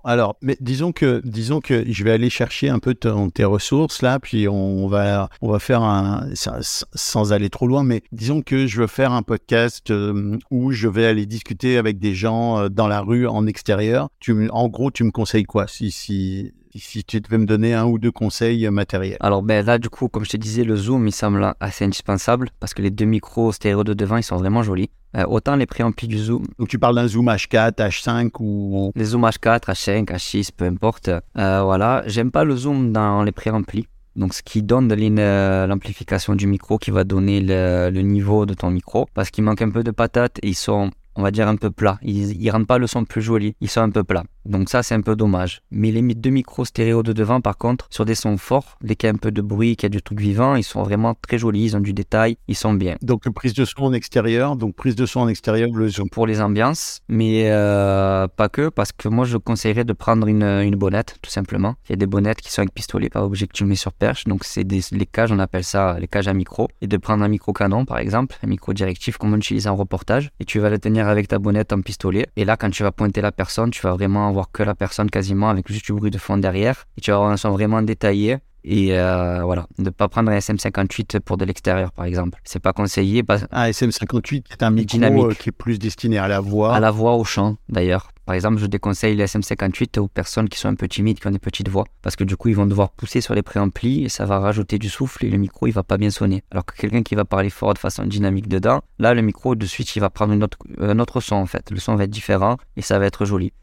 [0.06, 4.20] Alors, mais disons que, disons que je vais aller chercher un peu tes ressources là,
[4.20, 8.80] puis on va, on va faire un, sans, aller trop loin, mais disons que je
[8.80, 12.88] veux faire un podcast euh, où je vais aller discuter avec des gens euh, dans
[12.88, 14.10] la rue, en extérieur.
[14.22, 15.68] Tu, en gros, tu me conseilles quoi?
[15.68, 19.90] Si, si tu devais me donner un ou deux conseils matériels Alors ben là du
[19.90, 23.06] coup comme je te disais le zoom il semble assez indispensable parce que les deux
[23.06, 24.90] micros stéréo de devant ils sont vraiment jolis.
[25.16, 29.06] Euh, autant les préamplis du zoom, Donc tu parles d'un zoom H4, H5 ou les
[29.06, 31.10] zooms H4, H5, H6 peu importe.
[31.38, 33.88] Euh, voilà, j'aime pas le zoom dans les préamplis.
[34.18, 38.54] Donc ce qui donne euh, l'amplification du micro qui va donner le, le niveau de
[38.54, 41.48] ton micro parce qu'il manque un peu de patate et ils sont on va dire,
[41.48, 42.00] un peu plats.
[42.02, 44.24] Ils, ils rendent pas le son plus joli, ils sont un peu plats.
[44.46, 45.62] Donc ça, c'est un peu dommage.
[45.72, 49.08] Mais les deux micros stéréo de devant, par contre, sur des sons forts, dès qu'il
[49.08, 51.16] y a un peu de bruit, qu'il y a du truc vivant, ils sont vraiment
[51.16, 52.96] très jolis, ils ont du détail, ils sont bien.
[53.02, 56.10] Donc prise de son en extérieur, donc prise de son en extérieur, le zoom.
[56.10, 60.44] Pour les ambiances, mais euh, pas que, parce que moi, je conseillerais de prendre une,
[60.44, 61.76] une bonnette, tout simplement.
[61.88, 63.92] Il y a des bonnettes qui sont avec pistolet, pas obligé que tu mets sur
[63.92, 64.24] perche.
[64.26, 66.70] Donc c'est des les cages, on appelle ça les cages à micro.
[66.82, 69.76] Et de prendre un micro canon, par exemple, un micro directif comme on utilise en
[69.76, 72.28] reportage, et tu vas le tenir avec ta bonnette en pistolet.
[72.36, 75.10] Et là, quand tu vas pointer la personne, tu vas vraiment avoir que la personne
[75.10, 76.86] quasiment avec juste du bruit de fond derrière.
[76.98, 78.38] Et tu vas avoir un son vraiment détaillé.
[78.64, 82.40] Et euh, voilà, ne pas prendre un SM58 pour de l'extérieur, par exemple.
[82.44, 83.24] C'est pas conseillé.
[83.24, 83.38] Pas...
[83.52, 85.26] Un SM58 c'est un micro Dynamique.
[85.26, 86.76] euh, qui est plus destiné à la voix.
[86.76, 88.12] À la voix, au chant, d'ailleurs.
[88.28, 91.32] Par exemple, je déconseille les SM58 aux personnes qui sont un peu timides, qui ont
[91.32, 91.86] des petites voix.
[92.02, 94.78] Parce que du coup, ils vont devoir pousser sur les préamplis et ça va rajouter
[94.78, 96.44] du souffle et le micro, il va pas bien sonner.
[96.52, 99.66] Alors que quelqu'un qui va parler fort de façon dynamique dedans, là, le micro, de
[99.66, 101.72] suite, il va prendre une autre, un autre son, en fait.
[101.72, 103.54] Le son va être différent et ça va être joli.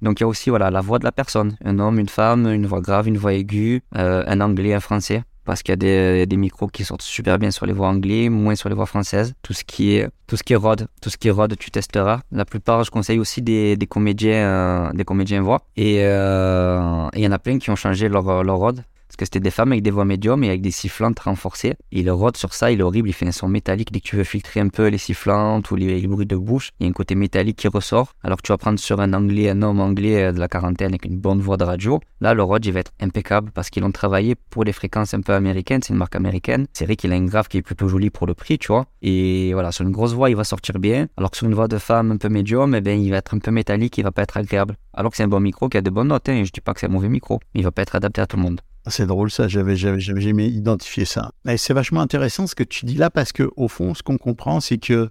[0.00, 1.58] Donc, il y a aussi voilà, la voix de la personne.
[1.62, 5.22] Un homme, une femme, une voix grave, une voix aiguë, euh, un anglais, un français.
[5.44, 8.54] Parce qu'il y a des, micros qui sortent super bien sur les voix anglais, moins
[8.54, 9.34] sur les voix françaises.
[9.42, 12.20] Tout ce qui est, tout ce qui est rod, tout ce qui est tu testeras.
[12.32, 15.62] La plupart, je conseille aussi des, comédiens, euh, des comédiens voix.
[15.76, 18.72] Et euh, et il y en a plein qui ont changé leur, leur.
[19.08, 21.74] Parce que c'était des femmes avec des voix médiums et avec des sifflantes renforcées.
[21.92, 23.92] Le rod sur ça, il est horrible, il fait un son métallique.
[23.92, 26.84] Dès que tu veux filtrer un peu les sifflantes ou les, bruits de bouche, il
[26.84, 28.14] y a un côté métallique qui ressort.
[28.22, 30.88] Alors que tu vas prendre sur un anglais, un homme anglais euh, de la quarantaine
[30.88, 32.00] avec une bonne voix de radio.
[32.20, 35.20] Là, le rod, il va être impeccable parce qu'ils l'ont travaillé pour les fréquences un
[35.20, 35.82] peu américaines.
[35.82, 36.66] C'est une marque américaine.
[36.72, 38.86] C'est vrai qu'il a une grave qui est plutôt jolie pour le prix, tu vois.
[39.02, 41.06] Et voilà, sur une grosse voix, il va sortir bien.
[41.16, 43.34] Alors que sur une voix de femme un peu médium, eh ben, il va être
[43.34, 44.76] un peu métallique, il va pas être agréable.
[44.92, 46.28] Alors que c'est un bon micro qui a de bonnes notes.
[46.28, 46.42] Hein.
[46.44, 48.26] Je dis pas que c'est un mauvais micro, mais il va pas être adapté à
[48.26, 48.60] tout le monde.
[48.86, 51.32] Ah, C'est drôle ça, j'avais jamais identifié ça.
[51.48, 54.18] Et c'est vachement intéressant ce que tu dis là parce que au fond, ce qu'on
[54.18, 55.08] comprend, c'est que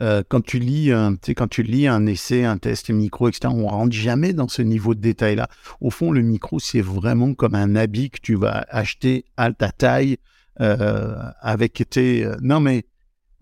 [0.00, 3.68] euh, quand tu lis un, quand tu lis un essai, un test micro, etc., on
[3.68, 5.48] rentre jamais dans ce niveau de détail là.
[5.80, 9.70] Au fond, le micro, c'est vraiment comme un habit que tu vas acheter à ta
[9.70, 10.16] taille
[10.60, 12.24] euh, avec tes.
[12.24, 12.84] euh, Non mais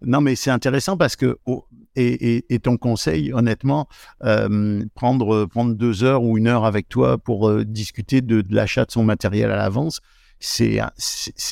[0.03, 1.65] non mais c'est intéressant parce que au-
[1.97, 3.89] et, et, et ton conseil, honnêtement,
[4.25, 8.85] euh, prendre prendre deux heures ou une heure avec toi pour euh, discuter de, l'achat
[8.85, 10.01] de son matériel à l'avance,
[10.39, 10.91] c'est un-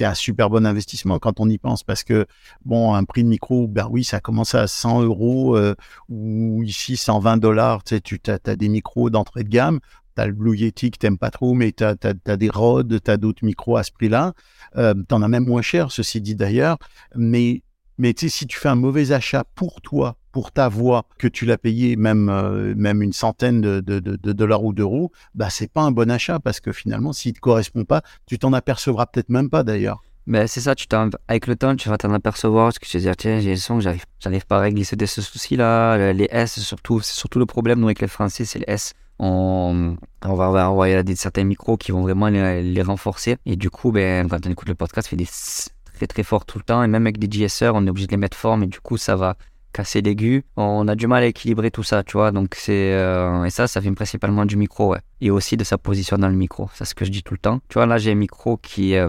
[0.00, 2.26] un super bon investissement quand on y pense parce que
[2.64, 5.74] bon un prix de micro, ben oui, ça commence à 100 euros euh,
[6.08, 7.84] ou ici 120 dollars.
[7.84, 9.80] Tu sais, tu as, des micros d'entrée de gamme.
[10.14, 13.44] T'as le Blue Yeti que t'aimes pas trop, mais t'as as, des Rode, t'as d'autres
[13.44, 14.32] micros à ce prix-là.
[14.76, 16.78] Euh, T'en as même moins cher, ceci dit d'ailleurs.
[17.14, 17.62] Mais
[17.98, 21.58] mais si tu fais un mauvais achat pour toi, pour ta voix, que tu l'as
[21.58, 25.90] payé même euh, même une centaine de, de, dollars ou d'euros, bah c'est pas un
[25.90, 29.62] bon achat parce que finalement, s'il te correspond pas, tu t'en apercevras peut-être même pas
[29.62, 30.02] d'ailleurs.
[30.28, 30.86] Ben, c'est ça, tu
[31.26, 33.56] avec le temps, tu vas t'en apercevoir, parce que tu vas dire, tiens, j'ai le
[33.56, 37.80] son, j'arrive, j'arrive pas à régler ce, souci-là, les S surtout, c'est surtout le problème,
[37.80, 38.92] nous, avec les Français, c'est les S.
[39.18, 43.90] On, on va avoir des, certains micros qui vont vraiment les, renforcer, et du coup,
[43.90, 46.64] ben, quand on écoute le podcast, il fait des S très très fort tout le
[46.64, 48.80] temps, et même avec des JSR, on est obligé de les mettre forts, mais du
[48.80, 49.38] coup, ça va
[49.72, 50.44] casser l'aigu.
[50.56, 53.66] On a du mal à équilibrer tout ça, tu vois, donc c'est, euh, et ça,
[53.66, 55.00] ça vient principalement du micro, ouais.
[55.20, 57.38] Et aussi de sa position dans le micro, c'est ce que je dis tout le
[57.38, 57.60] temps.
[57.68, 59.08] Tu vois, là, j'ai un micro qui euh,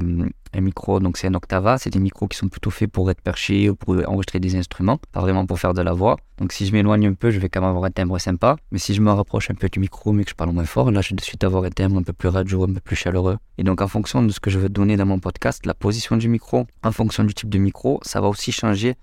[0.53, 3.21] un micro, donc c'est un Octava, c'est des micros qui sont plutôt faits pour être
[3.21, 6.17] perchés ou pour enregistrer des instruments, pas vraiment pour faire de la voix.
[6.37, 8.55] Donc si je m'éloigne un peu, je vais quand même avoir un timbre sympa.
[8.71, 10.91] Mais si je me rapproche un peu du micro, mais que je parle moins fort,
[10.91, 12.95] là je vais de suite avoir un timbre un peu plus radio, un peu plus
[12.95, 13.37] chaleureux.
[13.57, 16.17] Et donc en fonction de ce que je veux donner dans mon podcast, la position
[16.17, 18.95] du micro, en fonction du type de micro, ça va aussi changer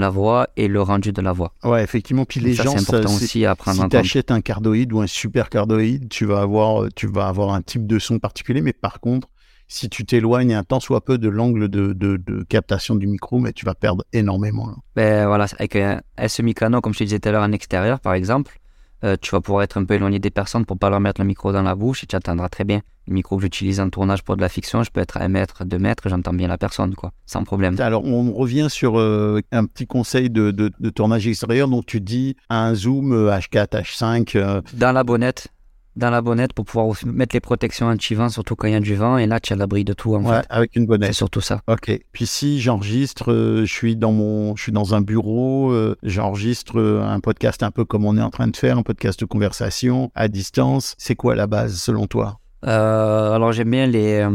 [0.00, 1.52] la voix et le rendu de la voix.
[1.64, 2.24] Ouais, effectivement.
[2.24, 4.92] Puis les ça, gens, c'est important aussi à prendre si en tu achètes un cardoïde
[4.92, 8.60] ou un super cardoïde, tu vas avoir, tu vas avoir un type de son particulier.
[8.60, 9.28] Mais par contre,
[9.68, 13.40] si tu t'éloignes un tant soit peu de l'angle de, de, de captation du micro,
[13.40, 14.68] mais tu vas perdre énormément.
[14.68, 14.74] là.
[14.94, 18.14] Ben voilà, avec un SE-Micano, comme je te disais tout à l'heure, en extérieur par
[18.14, 18.58] exemple,
[19.04, 21.26] euh, tu vas pouvoir être un peu éloigné des personnes pour pas leur mettre le
[21.26, 22.80] micro dans la bouche et tu entendras très bien.
[23.08, 25.28] Le micro que j'utilise en tournage pour de la fiction, je peux être à un
[25.28, 27.76] mètre, deux mètres, j'entends bien la personne, quoi, sans problème.
[27.80, 31.68] Alors, on revient sur euh, un petit conseil de, de, de tournage extérieur.
[31.68, 34.36] Donc, tu dis un zoom euh, H4, H5.
[34.36, 35.48] euh, Dans la bonnette,
[35.96, 38.94] dans la bonnette pour pouvoir mettre les protections anti-vent, surtout quand il y a du
[38.94, 40.46] vent, et là tu as l'abri de tout en ouais, fait.
[40.50, 41.12] avec une C'est bonnette.
[41.14, 41.62] surtout ça.
[41.66, 41.98] Ok.
[42.12, 46.78] Puis si j'enregistre, euh, je suis dans mon, je suis dans un bureau, euh, j'enregistre
[46.78, 49.24] euh, un podcast un peu comme on est en train de faire, un podcast de
[49.24, 50.94] conversation à distance.
[50.98, 52.38] C'est quoi la base selon toi?
[52.66, 54.26] Euh, alors j'aime bien les,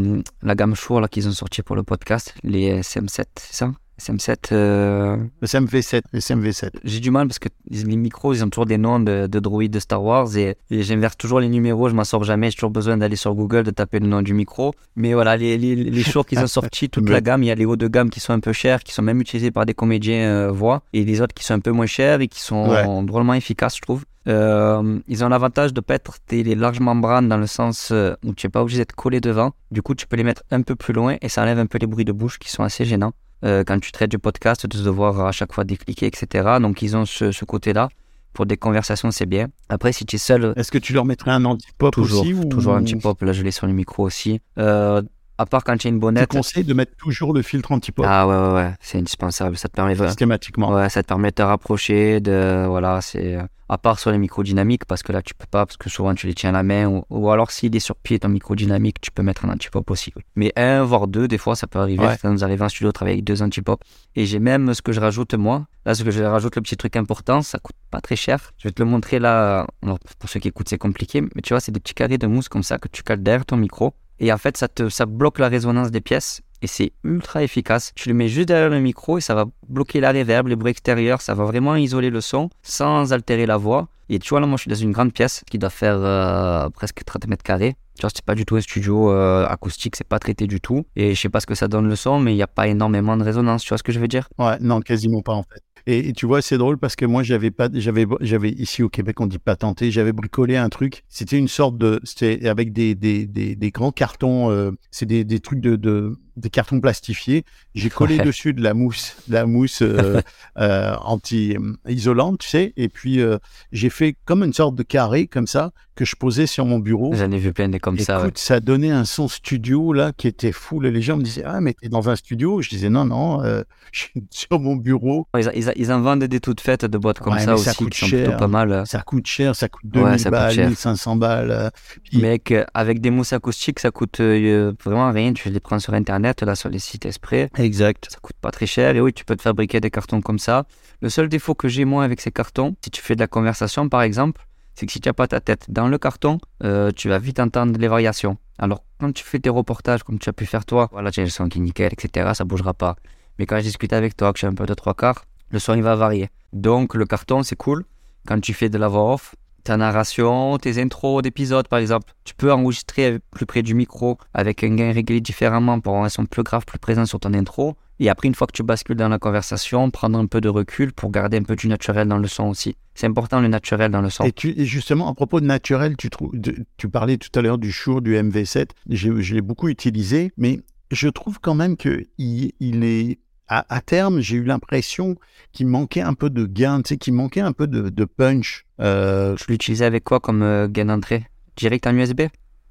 [0.42, 3.72] la gamme Shure qu'ils ont sorti pour le podcast, les SM7, c'est ça?
[4.02, 6.02] SM7, euh, Le SMV7.
[6.14, 6.70] Le SMV7.
[6.84, 9.72] j'ai du mal parce que les micros, ils ont toujours des noms de, de droïdes
[9.72, 12.72] de Star Wars et, et j'inverse toujours les numéros, je m'en sors jamais, j'ai toujours
[12.72, 14.74] besoin d'aller sur Google, de taper le nom du micro.
[14.96, 17.56] Mais voilà, les, les, les Shure qu'ils ont sortis, toute la gamme, il y a
[17.56, 19.74] les hauts de gamme qui sont un peu chers, qui sont même utilisés par des
[19.74, 22.68] comédiens euh, voix, et les autres qui sont un peu moins chers et qui sont
[22.70, 22.86] Ouais.
[23.06, 24.04] drôlement efficaces, je trouve.
[24.28, 28.14] Euh, ils ont l'avantage de pas être des les larges membranes dans le sens euh,
[28.24, 29.52] où tu n'es pas obligé d'être collé devant.
[29.72, 31.80] Du coup, tu peux les mettre un peu plus loin et ça enlève un peu
[31.80, 33.14] les bruits de bouche qui sont assez gênants.
[33.44, 36.58] Euh, quand tu traites du podcast, de devoir à chaque fois décliquer, etc.
[36.62, 37.90] Donc, ils ont ce, ce côté-là.
[38.34, 39.48] Pour des conversations, c'est bien.
[39.68, 42.46] Après, si tu es seul, Est-ce que tu leur mettrais un anti-pop toujours, aussi ou...
[42.46, 43.22] toujours un petit pop.
[43.22, 44.40] Là, je l'ai sur le micro aussi.
[44.58, 45.02] Euh,
[45.38, 46.30] à part quand tu as une Tu bonnette.
[46.30, 49.58] conseilles de mettre toujours le filtre anti-pop Ah ouais, ouais, ouais, c'est indispensable.
[49.58, 50.72] Ça te permet systématiquement.
[50.74, 54.18] Ouais, ça te permet de te rapprocher, de voilà, c'est euh, à part sur les
[54.18, 56.54] micros dynamiques parce que là tu peux pas parce que souvent tu les tiens à
[56.54, 59.46] la main ou, ou alors s'il est sur pied ton micro dynamique, tu peux mettre
[59.46, 60.14] un antipop aussi.
[60.36, 62.06] Mais un voire deux, des fois ça peut arriver.
[62.06, 62.18] Ouais.
[62.18, 63.82] Ça nous arrive en studio de travailler avec deux antipop.
[64.16, 65.66] Et j'ai même ce que je rajoute moi.
[65.86, 68.52] Là, ce que je rajoute le petit truc important, ça coûte pas très cher.
[68.58, 69.66] Je vais te le montrer là.
[69.82, 72.28] Alors, pour ceux qui écoutent, c'est compliqué, mais tu vois, c'est des petits carrés de
[72.28, 73.94] mousse comme ça que tu cales derrière ton micro.
[74.22, 77.92] Et en fait, ça te ça bloque la résonance des pièces et c'est ultra efficace.
[77.96, 80.70] Tu le mets juste derrière le micro et ça va bloquer la réverb, les bruits
[80.70, 83.88] extérieurs, ça va vraiment isoler le son sans altérer la voix.
[84.10, 86.70] Et tu vois, là, moi, je suis dans une grande pièce qui doit faire euh,
[86.70, 87.76] presque 30 mètres carrés.
[87.96, 90.86] Tu vois, c'est pas du tout un studio euh, acoustique, c'est pas traité du tout.
[90.96, 92.68] Et je sais pas ce que ça donne le son, mais il n'y a pas
[92.68, 93.64] énormément de résonance.
[93.64, 94.30] Tu vois ce que je veux dire?
[94.38, 95.64] Ouais, non, quasiment pas en fait.
[95.88, 99.20] Et, tu vois, c'est drôle parce que moi, j'avais pas, j'avais, j'avais ici au Québec,
[99.20, 101.04] on dit patenté, j'avais bricolé un truc.
[101.08, 105.24] C'était une sorte de, c'était avec des, des, des, des grands cartons, euh, c'est des,
[105.24, 107.44] des trucs de, de, des cartons plastifiés.
[107.76, 108.26] J'ai collé Ouais.
[108.26, 110.22] dessus de la mousse, de la mousse euh,
[110.58, 112.74] euh, anti-isolante, tu sais.
[112.78, 113.38] Et puis euh,
[113.72, 117.14] j'ai fait comme une sorte de carré comme ça que je posais sur mon bureau.
[117.14, 118.22] J'en ai vu plein des comme Écoute, ça.
[118.24, 118.32] ouais.
[118.36, 120.80] ça donnait un son studio là qui était fou.
[120.80, 122.62] Les gens me disaient ah mais t'es dans un studio?
[122.62, 123.44] Je disais non non,
[123.92, 125.28] je suis sur mon bureau.
[125.38, 127.66] Ils, ils- ils en vendent des toutes faites de boîtes comme Ouais, ça mais aussi
[127.66, 128.24] ça coûte qui sont cher.
[128.24, 128.84] plutôt pas mal.
[128.88, 130.68] Ça coûte cher, ça coûte Ouais, 2000 ça coûte balles, cher.
[130.68, 131.72] 1500 balles.
[132.04, 135.34] puis- Mec, euh, avec des mousses acoustiques, ça coûte vraiment rien.
[135.34, 137.50] Tu les prends sur internet, là, sur les sites exprès.
[137.58, 138.08] Exact.
[138.10, 138.96] Ça coûte pas très cher.
[138.96, 140.66] Et oui, tu peux te fabriquer des cartons comme ça.
[141.02, 143.90] Le seul défaut que j'ai, moi, avec ces cartons, si tu fais de la conversation,
[143.90, 147.10] par exemple, c'est que si tu n'as pas ta tête dans le carton, euh, tu
[147.10, 148.38] vas vite entendre les variations.
[148.58, 151.30] Alors, quand tu fais tes reportages, comme tu as pu faire toi, voilà, as le
[151.30, 152.96] son qui est nickel, etc., ça bougera pas.
[153.40, 155.60] Mais quand je discute avec toi, que je suis un peu de trois quarts, le
[155.60, 156.30] son, il va varier.
[156.54, 157.86] Donc, le carton, c'est cool.
[158.28, 162.34] Quand tu fais de la voix off, ta narration, tes intros d'épisodes, par exemple, tu
[162.36, 166.26] peux enregistrer plus près du micro avec un gain réglé différemment pour avoir un son
[166.26, 167.76] plus grave, plus présent sur ton intro.
[168.00, 170.92] Et après, une fois que tu bascules dans la conversation, prendre un peu de recul
[170.92, 172.76] pour garder un peu du naturel dans le son aussi.
[172.96, 174.24] C'est important le naturel dans le son.
[174.26, 176.32] Et, justement, à propos de naturel, tu, trouves,
[176.78, 178.70] tu parlais tout à l'heure du Shure, du MV7.
[178.90, 183.20] J'ai- Je l'ai beaucoup utilisé, mais je trouve quand même que il, il est
[183.52, 185.18] à, à terme, j'ai eu l'impression
[185.52, 188.66] qu'il manquait un peu de gain, tu sais, qu'il manquait un peu de, de punch.
[188.80, 191.26] Euh, Je l'utilisais avec quoi comme euh, gain d'entrée?
[191.58, 192.22] Direct en USB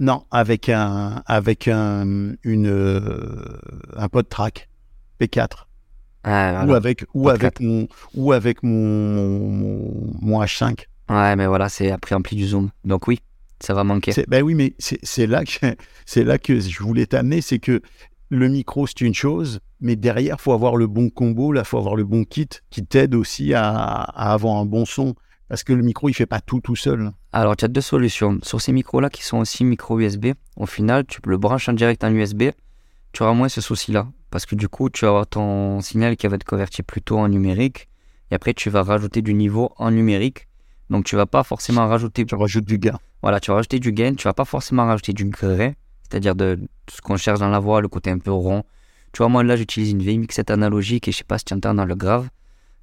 [0.02, 3.58] non, avec un avec un une euh,
[3.94, 4.70] un pod track
[5.20, 5.66] P4
[6.24, 10.86] Ah, ou avec ou Pod avec mon ou avec mon, mon, mon H5.
[11.10, 12.70] Ouais, mais voilà, c'est après ampli du zoom.
[12.82, 13.20] Donc oui,
[13.60, 14.12] ça va manquer.
[14.26, 17.82] Ben oui, mais c'est là que c'est là que je voulais t'amener, c'est que
[18.30, 21.96] le micro c'est une chose, mais derrière faut avoir le bon combo, là faut avoir
[21.96, 25.14] le bon kit qui t'aide aussi à, à avoir un bon son,
[25.48, 27.12] parce que le micro il fait pas tout tout seul.
[27.32, 28.38] Alors, tu as deux solutions.
[28.42, 32.02] Sur ces micros-là qui sont aussi micro USB, au final, tu le branches en direct
[32.02, 32.50] en USB,
[33.12, 34.08] tu auras moins ce souci-là.
[34.30, 37.28] Parce que du coup, tu vas avoir ton signal qui va être converti plutôt en
[37.28, 37.88] numérique.
[38.30, 40.48] Et après, tu vas rajouter du niveau en numérique.
[40.88, 42.24] Donc, tu vas pas forcément rajouter.
[42.24, 42.98] Tu rajoutes du gain.
[43.22, 44.14] Voilà, tu vas rajouter du gain.
[44.14, 45.76] Tu vas pas forcément rajouter du gré,
[46.10, 46.58] c'est-à-dire de,
[46.90, 48.64] ce qu'on cherche dans la voix, le côté un peu rond.
[49.12, 51.54] Tu vois, moi là, j'utilise une vieille mixette analogique et je sais pas si tu
[51.54, 52.28] entends dans le grave.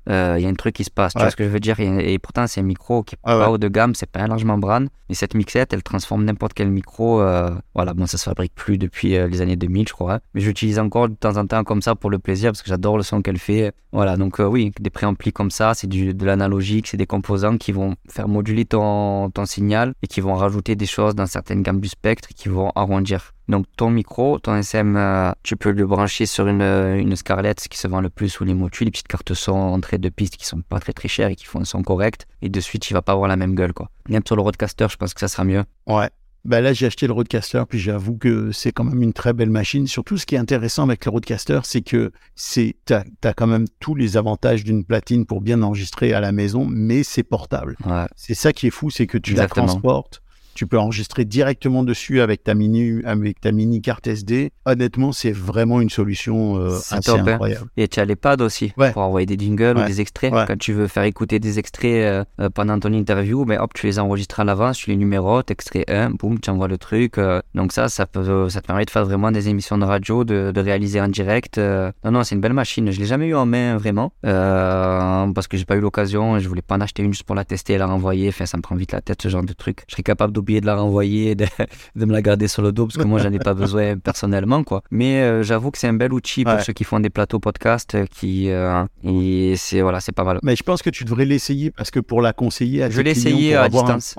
[0.10, 1.13] Euh, Il y a un truc qui se passe.
[1.13, 1.24] Tu Ouais.
[1.26, 1.80] vois ce que je veux dire?
[1.80, 3.54] Et, pourtant, c'est un micro qui est Ah pas ouais.
[3.54, 4.89] haut de gamme, c'est pas un large membrane.
[5.10, 7.22] Mais cette mixette, elle transforme n'importe quel micro.
[7.22, 10.15] euh, voilà, bon, ça se fabrique plus depuis euh, les années 2000, je crois.
[10.15, 10.20] hein.
[10.34, 12.98] Mais j'utilise encore de temps en temps comme ça pour le plaisir parce que j'adore
[12.98, 13.72] le son qu'elle fait.
[13.93, 17.72] Voilà, donc euh, oui, des préamplis comme ça, c'est de l'analogique, c'est des composants qui
[17.72, 21.80] vont faire moduler ton, ton signal et qui vont rajouter des choses dans certaines gammes
[21.80, 23.34] du spectre et qui vont arrondir.
[23.48, 27.60] Donc ton micro, ton SM, euh, tu peux le brancher sur une, euh, une Scarlett,
[27.60, 30.10] ce qui se vend le plus, ou les motus, les petites cartes son entrée de
[30.10, 32.28] piste qui sont pas très très chères et qui font un son correct.
[32.42, 33.90] Et de suite, il va pas avoir la même gueule, quoi.
[34.10, 35.64] Même sur le Roadcaster, je pense que ça sera mieux.
[35.86, 36.10] Ouais.
[36.46, 39.50] Ben là, j'ai acheté le Roadcaster, puis j'avoue que c'est quand même une très belle
[39.50, 39.86] machine.
[39.86, 43.66] Surtout, ce qui est intéressant avec le Roadcaster, c'est que c'est, t'as, as quand même
[43.80, 47.76] tous les avantages d'une platine pour bien enregistrer à la maison, mais c'est portable.
[47.86, 48.06] Ouais.
[48.16, 49.66] C'est ça qui est fou, c'est que tu Exactement.
[49.66, 50.22] la transportes,
[50.58, 54.50] Tu peux enregistrer directement dessus avec ta mini, avec ta mini carte SD.
[54.65, 57.34] Honnêtement, c'est vraiment une solution euh, assez top, hein.
[57.34, 57.67] incroyable.
[57.78, 58.91] Et tu as les pads aussi Ouais.
[58.91, 59.84] pour envoyer des jingles Ouais.
[59.84, 60.34] ou des extraits.
[60.34, 60.46] Ouais.
[60.48, 63.86] Quand tu veux faire écouter des extraits euh, euh, pendant ton interview, ben hop, tu
[63.86, 67.20] les enregistres à l'avance, tu les numérotes, extrait 1, boum, tu envoies le truc.
[67.20, 70.24] euh, donc ça, ça, peut, ça te permet de faire vraiment des émissions de radio,
[70.24, 71.60] de, de réaliser en direct.
[71.60, 72.89] non, non, c'est une belle machine.
[72.89, 76.39] Je l'ai jamais eu en main vraiment parce que j'ai pas eu l'occasion.
[76.39, 78.30] Je voulais pas en acheter une juste pour la tester et la renvoyer.
[78.30, 79.84] Enfin, ça me prend vite la tête ce genre de truc.
[79.88, 81.46] Je serais capable de la renvoyer, de,
[81.96, 84.64] de me la garder sur le dos parce que moi, j'en ai pas besoin personnellement,
[84.64, 84.82] quoi.
[84.92, 87.96] Mais euh, j'avoue que c'est un bel outil pour ceux qui font des plateaux podcast,
[87.96, 90.40] euh, qui euh, et c'est voilà, c'est pas mal.
[90.44, 93.54] Mais je pense que tu devrais l'essayer parce que pour la conseiller à Je l'essayer
[93.54, 94.16] pour à distance.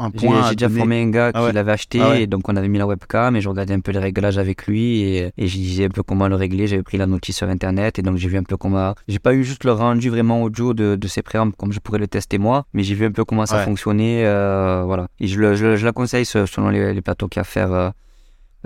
[0.49, 2.23] J'ai déjà formé un gars Ah qui l'avait acheté, Ah ouais.
[2.23, 4.67] et donc on avait mis la webcam et je regardais un peu les réglages avec
[4.67, 6.67] lui et, et je disais un peu comment le régler.
[6.67, 8.95] J'avais pris la notice sur internet et donc j'ai vu un peu comment.
[9.09, 11.99] J'ai pas eu juste le rendu vraiment audio de, de ces préambles comme je pourrais
[11.99, 14.25] le tester moi, mais j'ai vu un peu comment ça fonctionnait.
[14.25, 15.09] euh, voilà.
[15.21, 17.41] Et je, le, je, le- je la conseille se- selon les, les plateaux qu'il y
[17.41, 17.73] a à faire.
[17.73, 17.91] euh,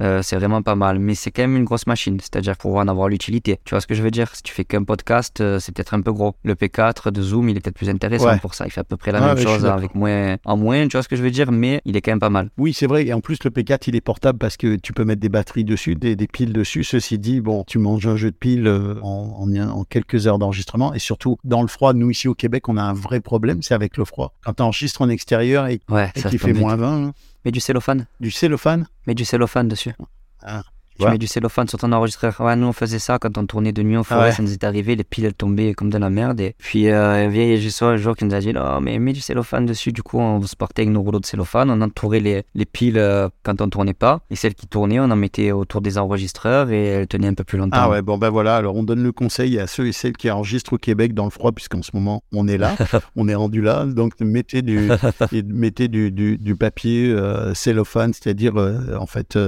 [0.01, 2.89] euh, c'est vraiment pas mal, mais c'est quand même une grosse machine, c'est-à-dire pour en
[2.89, 3.61] avoir l'utilité.
[3.67, 4.35] Tu vois ce que je veux dire?
[4.35, 6.35] Si tu fais qu'un podcast, euh, c'est peut-être un peu gros.
[6.45, 8.39] Le P4 de Zoom, il est peut-être plus intéressant Ouais.
[8.39, 8.65] pour ça.
[8.67, 11.09] Il fait à peu près la même chose avec moins, en moins, tu vois ce
[11.11, 11.53] que je veux dire?
[11.53, 12.49] Mais il est quand même pas mal.
[12.57, 13.05] Oui, c'est vrai.
[13.07, 15.65] Et en plus, le P4, il est portable parce que tu peux mettre des batteries
[15.65, 16.85] dessus, des, des piles dessus.
[16.85, 20.95] Ceci dit, bon, tu manges un jeu de piles en, en- en quelques heures d'enregistrement.
[20.95, 23.75] Et surtout, dans le froid, nous, ici au Québec, on a un vrai problème, c'est
[23.75, 24.33] avec le froid.
[24.43, 26.81] Quand tu enregistres en extérieur et, Ouais, et qu'il fait moins vite.
[26.81, 27.13] 20, hein,
[27.45, 28.07] Mets du cellophane.
[28.21, 29.95] du cellophane, Mets du cellophane dessus.
[30.43, 30.63] Ah,
[30.99, 32.41] tu mets du cellophane sur ton enregistreur.
[32.41, 34.33] Ouais, nous on faisait ça quand on tournait de nuit en forêt, Ah ouais.
[34.33, 36.41] ça nous est arrivé, les piles elles tombaient comme de la merde.
[36.41, 39.13] Et puis euh, un vieil régisseur un jour qui nous a dit non mais mets
[39.13, 39.93] du cellophane dessus.
[39.93, 42.99] Du coup on se partait avec nos rouleaux de cellophane, on entourait les, les piles
[42.99, 44.21] euh, quand on tournait pas.
[44.31, 47.45] Et celles qui tournaient, on en mettait autour des enregistreurs et elles tenaient un peu
[47.45, 47.77] plus longtemps.
[47.81, 50.31] Ah ouais, bon ben voilà, alors on donne le conseil à ceux et celles qui
[50.31, 52.75] enregistrent au Québec dans le froid, puisqu'en ce moment on est là,
[53.17, 54.91] on est rendu là, donc mettez du,
[55.33, 59.39] et mettez du, du, du papier euh, cellophane, c'est-à-dire euh, en fait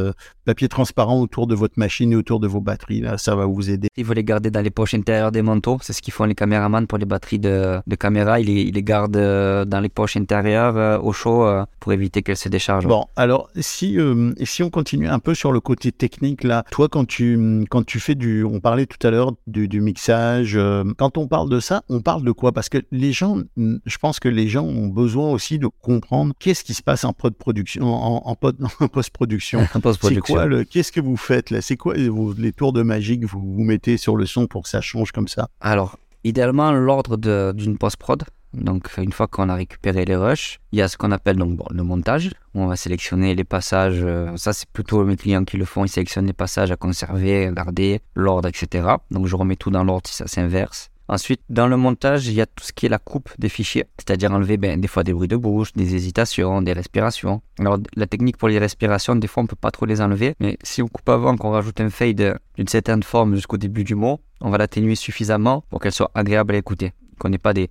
[0.44, 3.70] papier transparent autour de votre machine et autour de vos batteries, là ça va vous
[3.70, 3.88] aider.
[3.96, 5.78] Il faut les garder dans les poches intérieures des manteaux.
[5.82, 8.40] C'est ce qu'ils font les caméramans pour les batteries de, de caméra.
[8.40, 11.92] Ils les, ils les gardent euh, dans les poches intérieures euh, au chaud euh, pour
[11.92, 12.86] éviter qu'elles se déchargent.
[12.86, 16.88] Bon, alors si euh, si on continue un peu sur le côté technique là, toi
[16.88, 20.58] quand tu quand tu fais du, on parlait tout à l'heure du, du mixage,
[20.98, 22.52] quand on parle de ça, on parle de quoi?
[22.52, 26.32] Parce que les gens, mm, je pense que les gens ont besoin aussi de comprendre
[26.38, 29.60] qu'est-ce qui se passe en post-production, en, en, pod- en post-production.
[29.60, 30.34] En C'est post-production.
[30.34, 33.40] quoi le, qu'est-ce que vous faites là C'est quoi les tours de magie que vous,
[33.58, 35.48] mettez sur le son pour que ça change comme ça?
[35.60, 37.16] Alors, idéalement, l'ordre
[37.52, 38.24] d'une post-prod.
[38.52, 41.58] Donc, une fois qu'on a récupéré les rushs, il y a ce qu'on appelle donc
[41.70, 44.00] le montage, où on va sélectionner les passages.
[44.04, 45.84] euh, ça, c'est plutôt mes clients qui le font.
[45.84, 48.86] Ils sélectionnent les passages à conserver, à garder, l'ordre, etc.
[49.10, 50.90] Donc, je remets tout dans l'ordre si ça s'inverse.
[51.08, 53.84] Ensuite, dans le montage, il y a tout ce qui est la coupe des fichiers,
[53.98, 57.42] c'est-à-dire enlever ben, des fois des bruits de bouche, des hésitations, des respirations.
[57.58, 60.56] Alors, la technique pour les respirations, des fois, on peut pas trop les enlever, mais
[60.62, 64.20] si on coupe avant, qu'on rajoute un fade d'une certaine forme jusqu'au début du mot,
[64.40, 66.92] on va l'atténuer suffisamment pour qu'elle soit agréable à écouter.
[67.18, 67.68] Qu'on n'ait pas des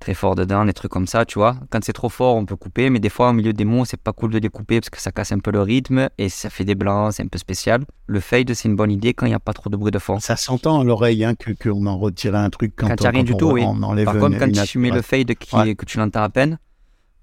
[0.00, 1.56] très forts dedans, des trucs comme ça, tu vois.
[1.70, 3.96] Quand c'est trop fort, on peut couper, mais des fois, au milieu des mots, c'est
[4.00, 6.48] pas cool de les couper parce que ça casse un peu le rythme et ça
[6.50, 7.82] fait des blancs, c'est un peu spécial.
[8.06, 9.98] Le fade, c'est une bonne idée quand il n'y a pas trop de bruit de
[9.98, 10.18] fond.
[10.20, 13.06] Ça s'entend à l'oreille hein, que qu'on en retirait un truc quand, Quand il y
[13.06, 13.62] a on, rien du on- tout, oui.
[13.64, 15.74] on enlève Par contre, quand une tu mets le fade qui, Ouais.
[15.74, 16.58] que tu l'entends à peine,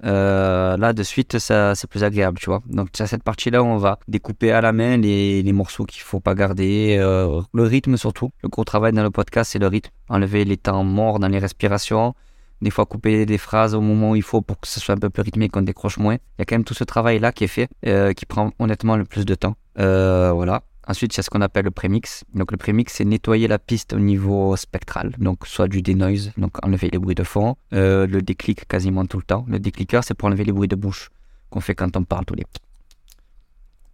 [0.04, 2.62] euh, là de suite ça c'est plus agréable, tu vois.
[2.68, 6.02] Donc as cette partie-là où on va découper à la main les, les morceaux qu'il
[6.02, 8.32] faut pas garder, euh, le rythme surtout.
[8.44, 11.40] Le gros travail dans le podcast c'est le rythme, enlever les temps morts dans les
[11.40, 12.14] respirations.
[12.62, 14.98] Des fois couper des phrases au moment où il faut pour que ce soit un
[14.98, 16.16] peu plus rythmé, qu'on décroche moins.
[16.16, 18.98] Il y a quand même tout ce travail-là qui est fait, euh, qui prend honnêtement
[18.98, 19.56] le plus de temps.
[19.76, 20.64] Voilà.
[20.88, 22.24] Ensuite, il y a ce qu'on appelle le prémix.
[22.34, 25.14] Donc, le prémix, c'est nettoyer la piste au niveau spectral.
[25.18, 27.58] Donc, soit du denoise, donc enlever les bruits de fond.
[27.74, 29.46] Euh, le déclic quasiment tout le temps.
[29.50, 31.10] Le décliqueur, c'est pour enlever les bruits de bouche
[31.50, 32.46] qu'on fait quand on parle tous les.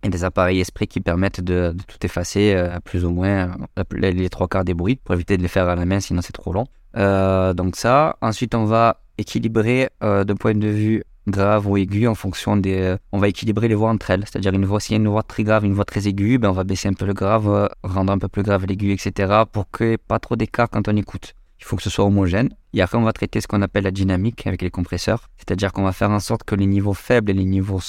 [0.03, 4.11] Et des appareils esprit qui permettent de, tout effacer, euh, plus ou moins, euh, les,
[4.11, 6.33] les trois quarts des bruits, pour éviter de les faire à la main, sinon c'est
[6.33, 6.67] trop long.
[6.95, 8.17] Euh, donc, ça.
[8.21, 12.79] Ensuite, on va équilibrer de point de vue grave ou aigu en fonction des.
[12.79, 14.23] euh, on va équilibrer les voix entre elles.
[14.25, 16.49] C'est-à-dire une voix, s'il y a une voix très grave, une voix très aiguë, ben
[16.49, 19.43] on va baisser un peu le grave, euh, rendre un peu plus grave l'aigu, etc.
[19.51, 21.33] pour qu'il n'y ait pas trop d'écart quand on écoute.
[21.59, 22.49] Il faut que ce soit homogène.
[22.73, 25.29] Et après, on va traiter ce qu'on appelle la dynamique avec les compresseurs.
[25.37, 27.79] C'est-à-dire qu'on va faire en sorte que les niveaux faibles et les niveaux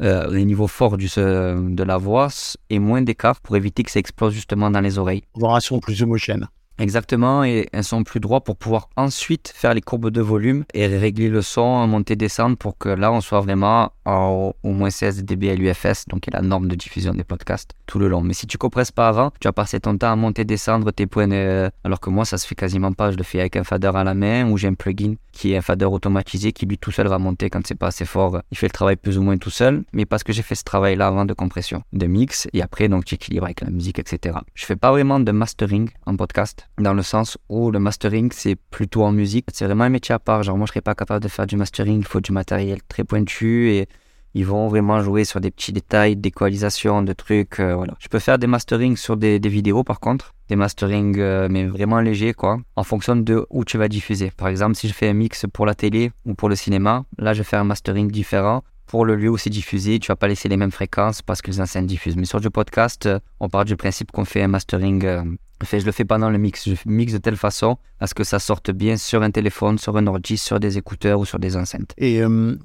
[0.00, 2.28] euh, les niveaux forts du, de la voix
[2.70, 5.22] aient moins d'écart pour éviter que ça explose justement dans les oreilles.
[5.60, 6.48] Son plus homogène.
[6.78, 10.86] Exactement, et un son plus droit pour pouvoir ensuite faire les courbes de volume et
[10.86, 15.24] régler le son, monter, descendre pour que là on soit vraiment au, au moins 16
[15.24, 18.20] dB l'UFS, donc qui est la norme de diffusion des podcasts tout le long.
[18.22, 21.06] Mais si tu compresses pas avant, tu vas passer ton temps à monter, descendre tes
[21.06, 23.64] points, euh, alors que moi ça se fait quasiment pas, je le fais avec un
[23.64, 26.78] fader à la main ou j'ai un plugin qui est un fader automatisé qui lui
[26.78, 28.40] tout seul va monter quand c'est pas assez fort.
[28.52, 30.64] Il fait le travail plus ou moins tout seul, mais parce que j'ai fait ce
[30.64, 33.98] travail là avant de compression, de mix et après donc tu équilibres avec la musique,
[33.98, 34.38] etc.
[34.54, 38.56] Je fais pas vraiment de mastering en podcast dans le sens où le mastering c'est
[38.56, 39.46] plutôt en musique.
[39.52, 40.42] C'est vraiment un métier à part.
[40.42, 43.04] Genre moi je serais pas capable de faire du mastering, il faut du matériel très
[43.04, 43.88] pointu et
[44.34, 47.60] ils vont vraiment jouer sur des petits détails d'équalisation, de trucs.
[47.60, 47.94] euh, voilà.
[47.98, 52.00] Je peux faire des masterings sur des, vidéos par contre, des masterings euh, mais vraiment
[52.00, 54.30] légers quoi, en fonction de où tu vas diffuser.
[54.36, 57.34] Par exemple, si je fais un mix pour la télé ou pour le cinéma, là
[57.34, 58.62] je fais un mastering différent.
[58.88, 61.50] Pour le lieu où c'est diffusé, tu vas pas laisser les mêmes fréquences parce que
[61.50, 62.16] les enceintes diffusent.
[62.16, 65.04] Mais sur du podcast, euh, on part du principe qu'on fait un mastering.
[65.04, 65.22] euh,
[65.62, 66.66] Fait, je le fais pas dans le mix.
[66.66, 69.94] Je mixe de telle façon à ce que ça sorte bien sur un téléphone, sur
[69.98, 71.92] un ordi, sur des écouteurs ou sur des enceintes.
[71.98, 72.56] Et euh,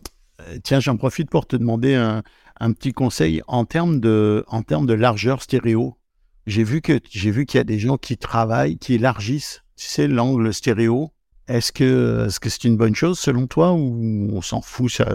[0.63, 2.24] tiens, j'en profite pour te demander un,
[2.71, 5.97] petit conseil en termes de, en termes de largeur stéréo.
[6.47, 10.07] J'ai vu que j'ai vu qu'il y a des gens qui travaillent, qui élargissent, tu
[10.07, 11.11] l'angle stéréo.
[11.48, 15.06] Est-ce que c'est une bonne chose selon toi ou on s'en fout, ça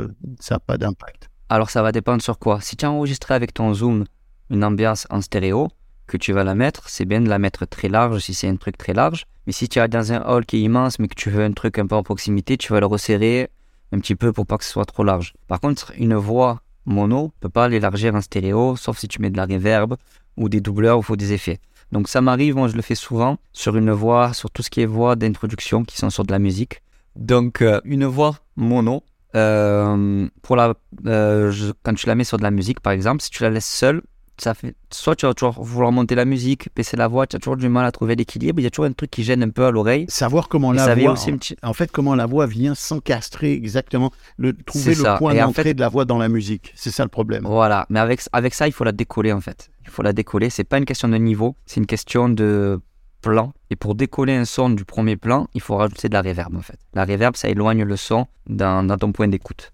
[0.41, 1.31] ça n'a pas d'impact?
[1.49, 2.61] Alors ça va dépendre sur quoi.
[2.61, 4.05] Si tu as enregistré avec ton zoom
[4.51, 5.69] une ambiance en stéréo,
[6.07, 8.57] que tu vas la mettre, c'est bien de la mettre très large si c'est un
[8.57, 9.25] truc très large.
[9.47, 11.53] Mais si tu es dans un hall qui est immense mais que tu veux un
[11.53, 13.49] truc un peu en proximité, tu vas le resserrer
[13.93, 15.33] un petit peu pour pas que ce soit trop large.
[15.47, 19.37] Par contre, une voix mono peut pas l'élargir en stéréo, sauf si tu mets de
[19.39, 19.97] la reverb
[20.37, 21.61] ou des doubleurs ou faut des effets.
[21.93, 24.81] Donc ça m'arrive, moi je le fais souvent sur une voix, sur tout ce qui
[24.83, 26.83] est voix d'introduction qui sont sur de la musique.
[27.17, 29.03] Donc euh, une voix mono,
[29.35, 30.75] euh, pour la,
[31.07, 33.51] euh, je- quand tu la mets sur de la musique par exemple, si tu la
[33.51, 34.03] laisses seule,
[34.41, 37.39] ça fait, soit tu vas toujours vouloir monter la musique, baisser la voix, tu as
[37.39, 39.51] toujours du mal à trouver l'équilibre, il y a toujours un truc qui gêne un
[39.51, 40.07] peu à l'oreille.
[40.09, 41.33] Savoir comment Et la voix, aussi
[41.63, 45.17] en fait, comment la voix vient s'encastrer exactement, le, trouver le ça.
[45.19, 46.73] point en d'entrée fait- de la voix dans la musique.
[46.75, 47.45] C'est ça le problème.
[47.47, 49.71] Voilà, mais avec, avec ça, il faut la décoller en fait.
[49.85, 50.51] Il faut la décoller.
[50.51, 52.81] C'est pas une question de niveau, c'est une question de
[53.23, 53.53] plan.
[53.71, 56.61] Et pour décoller un son du premier plan, il faut rajouter de la reverb en
[56.63, 56.79] fait.
[56.95, 59.73] La reverb, ça éloigne le son dans, dans ton point d'écoute.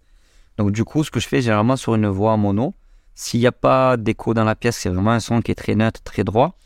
[0.57, 2.75] Donc du coup, ce que je fais généralement sur une voix en mono,
[3.15, 5.75] s'il n'y a pas d'écho dans la pièce, c'est vraiment un son qui est très
[5.75, 6.57] neutre, très droit,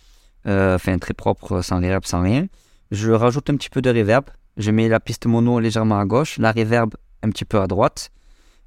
[0.46, 2.46] euh, enfin très propre, sans reverb, sans rien.
[2.90, 4.24] Je rajoute un petit peu de reverb.
[4.56, 8.10] Je mets la piste mono légèrement à gauche, la reverb un petit peu à droite.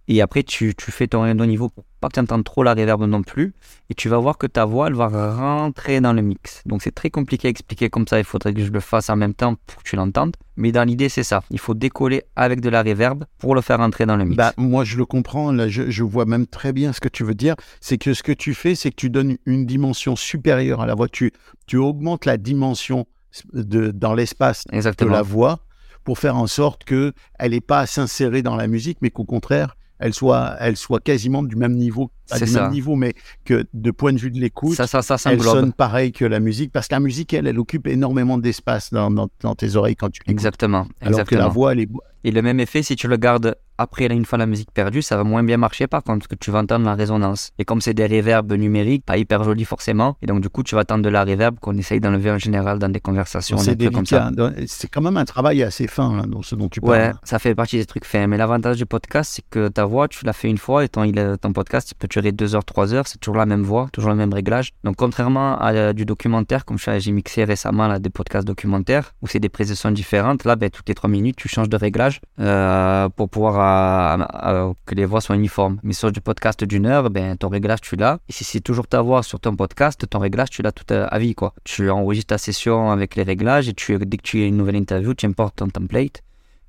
[0.08, 2.74] Et après, tu, tu fais ton ton niveau pour pas que tu entendes trop la
[2.74, 3.54] reverb non plus.
[3.90, 6.64] Et tu vas voir que ta voix, elle va rentrer dans le mix.
[6.66, 8.18] Donc c'est très compliqué à expliquer comme ça.
[8.18, 10.36] Il faudrait que je le fasse en même temps pour que tu l'entendes.
[10.58, 11.44] Mais dans l'idée, c'est ça.
[11.52, 14.36] Il faut décoller avec de la reverb pour le faire rentrer dans le mix.
[14.36, 15.52] Bah, moi, je le comprends.
[15.52, 17.56] Là, je, je vois même très bien ce que tu veux dire.
[17.80, 20.96] C'est que ce que tu fais, c'est que tu donnes une dimension supérieure à la
[20.96, 21.08] voix.
[21.08, 21.32] Tu,
[21.68, 23.06] tu augmentes la dimension
[23.54, 25.60] de, dans l'espace de la voix
[26.04, 29.24] pour faire en sorte que elle n'ait pas à s'insérer dans la musique, mais qu'au
[29.24, 32.12] contraire, elle soit, elle soit quasiment du même niveau.
[32.30, 32.64] Pas du ça.
[32.64, 33.14] même niveau, mais
[33.46, 35.60] que de point de vue de l'écoute, Ça, ça, ça elle s'englobe.
[35.60, 36.72] sonne pareil que la musique.
[36.72, 40.10] Parce que la musique, elle, elle occupe énormément d'espace dans, dans, dans tes oreilles quand
[40.10, 40.32] tu l'écoutes.
[40.32, 40.80] Exactement.
[40.80, 41.50] Alors que la Exactement.
[41.50, 41.90] voix, elle est,
[42.24, 45.18] Et le même effet, si tu le gardes après, une fois la musique perdue, ça
[45.18, 47.52] va moins bien marcher par contre, parce que tu vas entendre la résonance.
[47.58, 50.76] Et comme c'est des reverbs numériques, pas hyper jolis forcément, et donc du coup, tu
[50.76, 54.06] vas entendre de la reverb qu'on essaye d'enlever en général dans des conversations, c'est comme
[54.06, 54.30] ça.
[54.68, 56.92] C'est quand même un travail assez fin, hein, dans ce dont tu parles.
[56.92, 58.28] Ouais, ça fait partie des trucs fins.
[58.28, 61.04] Mais l'avantage du podcast, c'est que ta voix, tu l'as fait une fois et ton,
[61.04, 63.08] il ton podcast, il peut durer 2 heures, 3 heures.
[63.08, 64.74] C'est toujours la même voix, toujours le même réglage.
[64.84, 69.28] Donc, contrairement à euh, du documentaire, comme j'ai mixé récemment là, des podcasts documentaires, où
[69.28, 71.78] c'est des prises de son différentes, là, ben, toutes les 3 minutes, tu changes de
[71.78, 75.80] réglage euh, pour pouvoir euh, euh, que les voix soient uniformes.
[75.84, 78.20] Mais sur du podcast d'une heure, ben, ton réglage, tu l'as.
[78.28, 81.20] Et si c'est toujours ta voix sur ton podcast, ton réglage, tu l'as tout à,
[81.20, 81.36] vie.
[81.36, 81.54] Quoi.
[81.64, 84.76] Tu enregistres ta session avec les réglages et tu, dès que tu as une nouvelle
[84.76, 86.22] interview, tu importes ton template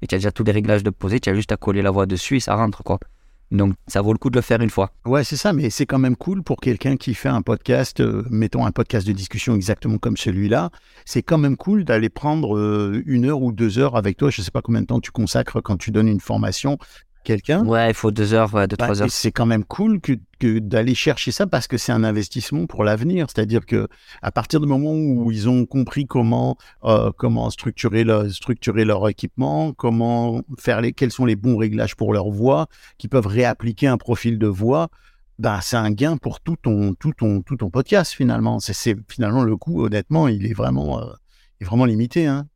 [0.02, 1.90] et tu as déjà tous les réglages de poser, tu as juste à coller la
[1.90, 2.98] voix dessus et ça rentre quoi.
[3.52, 4.92] Donc ça vaut le coup de le faire une fois.
[5.04, 8.24] Ouais, c'est ça, mais c'est quand même cool pour quelqu'un qui fait un podcast, euh,
[8.30, 10.70] mettons un podcast de discussion exactement comme celui-là.
[11.04, 14.30] C'est quand même cool d'aller prendre euh, une heure ou deux heures avec toi.
[14.30, 16.78] Je sais pas combien de temps tu consacres quand tu donnes une formation
[17.22, 17.64] quelqu'un.
[17.66, 19.10] Ouais, il faut deux heures, ouais, deux, Bah, trois heures.
[19.10, 22.84] c'est quand même cool que, que d'aller chercher ça parce que c'est un investissement pour
[22.84, 23.26] l'avenir.
[23.28, 23.88] C'est-à-dire que
[24.22, 29.08] à partir du moment où ils ont compris comment euh, comment structurer leur structurer leur
[29.08, 32.66] équipement, comment faire les quels sont les bons réglages pour leur voix,
[32.98, 34.88] qui peuvent réappliquer un profil de voix,
[35.38, 38.60] bah c'est un gain pour tout ton tout ton tout ton podcast finalement.
[38.60, 41.12] C'est finalement le coût honnêtement, il est vraiment euh,
[41.60, 42.46] il est vraiment limité hein.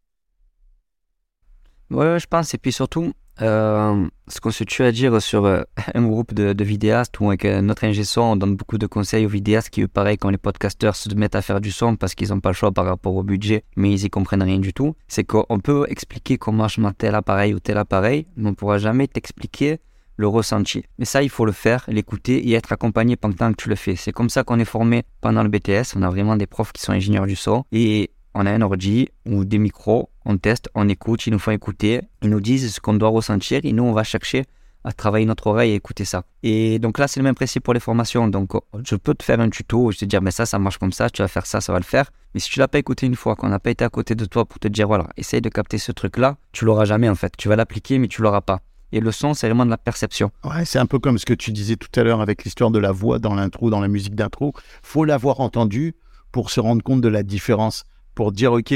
[1.91, 2.53] Ouais, je pense.
[2.55, 3.12] Et puis surtout,
[3.43, 5.62] euh, ce qu'on se tue à dire sur euh,
[5.95, 8.87] un groupe de, de vidéastes ou avec euh, notre ingé son, on donne beaucoup de
[8.87, 11.97] conseils aux vidéastes qui, eux, pareil, quand les podcasteurs se mettent à faire du son
[11.97, 14.59] parce qu'ils n'ont pas le choix par rapport au budget, mais ils y comprennent rien
[14.59, 18.51] du tout, c'est qu'on peut expliquer comment marche tel appareil ou tel appareil, mais on
[18.51, 19.78] ne pourra jamais t'expliquer
[20.16, 20.82] le ressenti.
[20.99, 23.97] Mais ça, il faut le faire, l'écouter et être accompagné pendant que tu le fais.
[23.97, 25.95] C'est comme ça qu'on est formé pendant le BTS.
[25.95, 29.09] On a vraiment des profs qui sont ingénieurs du son et on a un ordi
[29.26, 32.80] ou des micros, on teste, on écoute, ils nous font écouter, ils nous disent ce
[32.80, 34.44] qu'on doit ressentir et nous, on va chercher
[34.82, 36.24] à travailler notre oreille et écouter ça.
[36.42, 38.28] Et donc là, c'est le même principe pour les formations.
[38.28, 38.52] Donc,
[38.84, 41.10] je peux te faire un tuto, je te dire, mais ça, ça marche comme ça,
[41.10, 42.10] tu vas faire ça, ça va le faire.
[42.34, 44.24] Mais si tu l'as pas écouté une fois, qu'on n'a pas été à côté de
[44.24, 47.32] toi pour te dire, voilà, essaye de capter ce truc-là, tu l'auras jamais en fait.
[47.38, 48.60] Tu vas l'appliquer, mais tu l'auras pas.
[48.92, 50.30] Et le son, c'est vraiment de la perception.
[50.44, 52.78] Ouais, c'est un peu comme ce que tu disais tout à l'heure avec l'histoire de
[52.78, 54.52] la voix dans l'intro, dans la musique d'intro.
[54.82, 55.94] Faut l'avoir entendu
[56.30, 57.84] pour se rendre compte de la différence
[58.16, 58.72] pour dire, OK,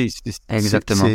[0.49, 1.09] Exactement.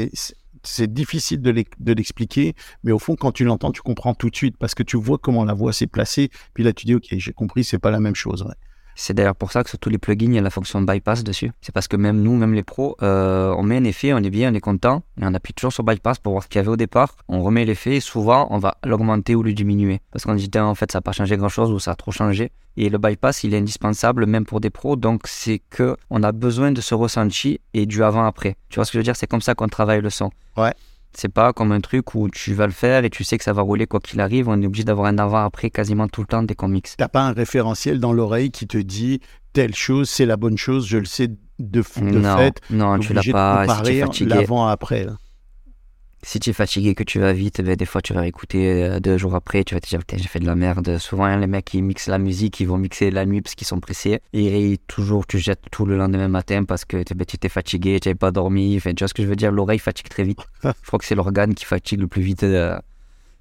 [0.64, 4.58] c'est difficile de l'expliquer, mais au fond, quand tu l'entends, tu comprends tout de suite
[4.58, 6.30] parce que tu vois comment la voix s'est placée.
[6.54, 8.42] Puis là, tu dis, OK, j'ai compris, c'est pas la même chose.
[8.42, 8.56] Ouais.
[8.96, 11.24] C'est d'ailleurs pour ça que sur tous les plugins, il y a la fonction bypass
[11.24, 11.52] dessus.
[11.62, 14.30] C'est parce que même nous, même les pros, euh, on met un effet, on est
[14.30, 16.62] bien, on est content, et on appuie toujours sur bypass pour voir ce qu'il y
[16.62, 17.18] avait au départ.
[17.28, 20.00] On remet l'effet et souvent, on va l'augmenter ou le diminuer.
[20.12, 22.52] Parce qu'on dit, en fait, ça n'a pas changé grand-chose ou ça a trop changé.
[22.78, 24.96] Et le bypass, il est indispensable même pour des pros.
[24.96, 28.56] Donc, c'est que on a besoin de ce ressenti et du avant-après.
[28.70, 29.16] Tu vois ce que je veux dire?
[29.16, 30.30] C'est comme ça qu'on travaille le son.
[30.58, 30.74] Ouais.
[31.18, 33.54] C'est pas comme un truc où tu vas le faire et tu sais que ça
[33.54, 34.50] va rouler quoi qu'il arrive.
[34.50, 36.96] On est obligé d'avoir un avant-après quasiment tout le temps qu'on mixe.
[36.98, 39.22] T'as pas un référentiel dans l'oreille qui te dit
[39.54, 42.62] telle chose, c'est la bonne chose, je le sais de, de non, fait.
[42.70, 43.66] Non, tu l'as pas.
[43.68, 44.36] Si tu es fatigué.
[44.36, 45.08] L'avant-après.
[46.28, 49.00] Si tu es fatigué, que tu vas vite, ben, des fois tu vas écouter euh,
[49.00, 50.98] deux jours après, tu vas te dire, putain, j'ai fait de la merde.
[50.98, 53.80] Souvent, les mecs qui mixent la musique, ils vont mixer la nuit parce qu'ils sont
[53.80, 54.22] pressés.
[54.34, 58.10] Et toujours, tu jettes tout le lendemain matin parce que ben, tu t'es fatigué, tu
[58.10, 58.76] n'avais pas dormi.
[58.76, 59.52] Enfin, tu vois ce que je veux dire?
[59.52, 60.40] L'oreille fatigue très vite.
[60.64, 62.42] je crois que c'est l'organe qui fatigue le plus vite.
[62.42, 62.80] Euh,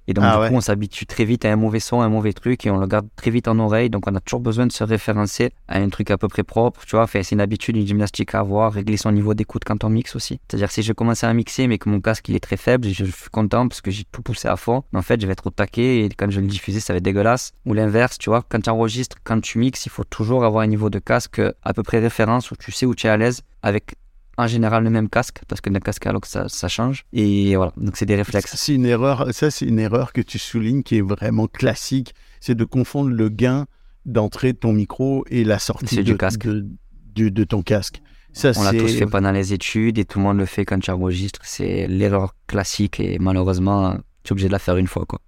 [0.06, 0.48] et donc, Ah du ouais.
[0.48, 2.78] coup, on s'habitue très vite à un mauvais son, à un mauvais truc, et on
[2.78, 3.90] le garde très vite en oreille.
[3.90, 6.84] Donc, on a toujours besoin de se référencer à un truc à peu près propre,
[6.86, 7.04] tu vois.
[7.04, 10.14] Enfin, c'est une habitude, une gymnastique à avoir, régler son niveau d'écoute quand on mixe
[10.16, 10.40] aussi.
[10.48, 13.04] C'est-à-dire, si je commence à mixer, mais que mon casque il est très faible, je,
[13.04, 14.82] je suis content parce que j'ai tout poussé à fond.
[14.92, 16.92] Mais en fait, je vais être au taquet, et quand je vais le diffuser, ça
[16.92, 17.52] va être dégueulasse.
[17.66, 18.44] Ou l'inverse, tu vois.
[18.48, 21.72] Quand tu enregistres, quand tu mixes, il faut toujours avoir un niveau de casque à
[21.72, 23.94] peu près référence où tu sais où tu es à l'aise avec
[24.36, 27.54] en général le même casque parce que d'un casque à l'autre ça, ça change et
[27.56, 30.82] voilà donc c'est des réflexes C'est une erreur, ça c'est une erreur que tu soulignes
[30.82, 33.66] qui est vraiment classique, c'est de confondre le gain
[34.06, 36.46] d'entrée de ton micro et la sortie de, du casque.
[36.46, 36.66] de,
[37.14, 38.02] du- de ton casque.
[38.32, 40.80] Ça, On l'a tous fait pendant les études et tout le monde le fait quand
[40.80, 41.38] tu enregistres.
[41.44, 45.04] C'est l'erreur classique et malheureusement, tu es obligé de la faire une fois.
[45.06, 45.20] Quoi.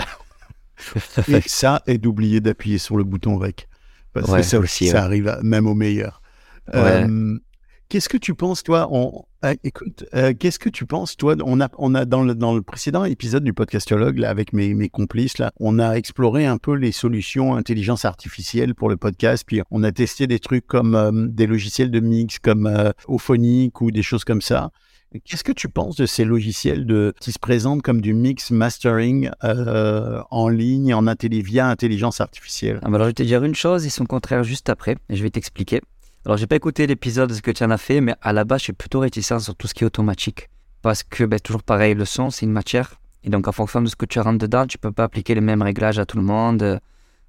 [1.28, 3.68] Et ça, et d'oublier d'appuyer sur le bouton REC.
[4.12, 4.98] Parce Ouais, que ça aussi, ça ouais.
[5.00, 6.20] arrive à- même au meilleur.
[6.72, 7.04] Ouais.
[7.08, 7.38] Euh,
[7.90, 11.60] qu'est-ce que tu penses, toi on, euh, Écoute, euh, qu'est-ce que tu penses, toi On
[11.60, 14.88] a, on a dans, le, dans le précédent épisode du podcastologue, là, avec mes, mes
[14.88, 19.44] complices, là, on a exploré un peu les solutions intelligence artificielle pour le podcast.
[19.46, 23.80] Puis on a testé des trucs comme euh, des logiciels de mix, comme euh, Auphonic
[23.80, 24.70] ou des choses comme ça.
[25.24, 29.28] Qu'est-ce que tu penses de ces logiciels de, qui se présentent comme du mix mastering
[29.42, 32.78] euh, en ligne, en via intelligence artificielle?
[32.82, 34.96] Ah alors je vais te dire une chose et son contraire juste après.
[35.08, 35.80] Je vais t'expliquer.
[36.26, 38.44] Alors j'ai pas écouté l'épisode de ce que tu en as fait, mais à la
[38.44, 40.50] base je suis plutôt réticent sur tout ce qui est automatique.
[40.82, 43.00] Parce que ben, toujours pareil, le son c'est une matière.
[43.24, 45.40] Et donc en fonction de ce que tu rentres dedans, tu peux pas appliquer les
[45.40, 46.80] mêmes réglages à tout le monde.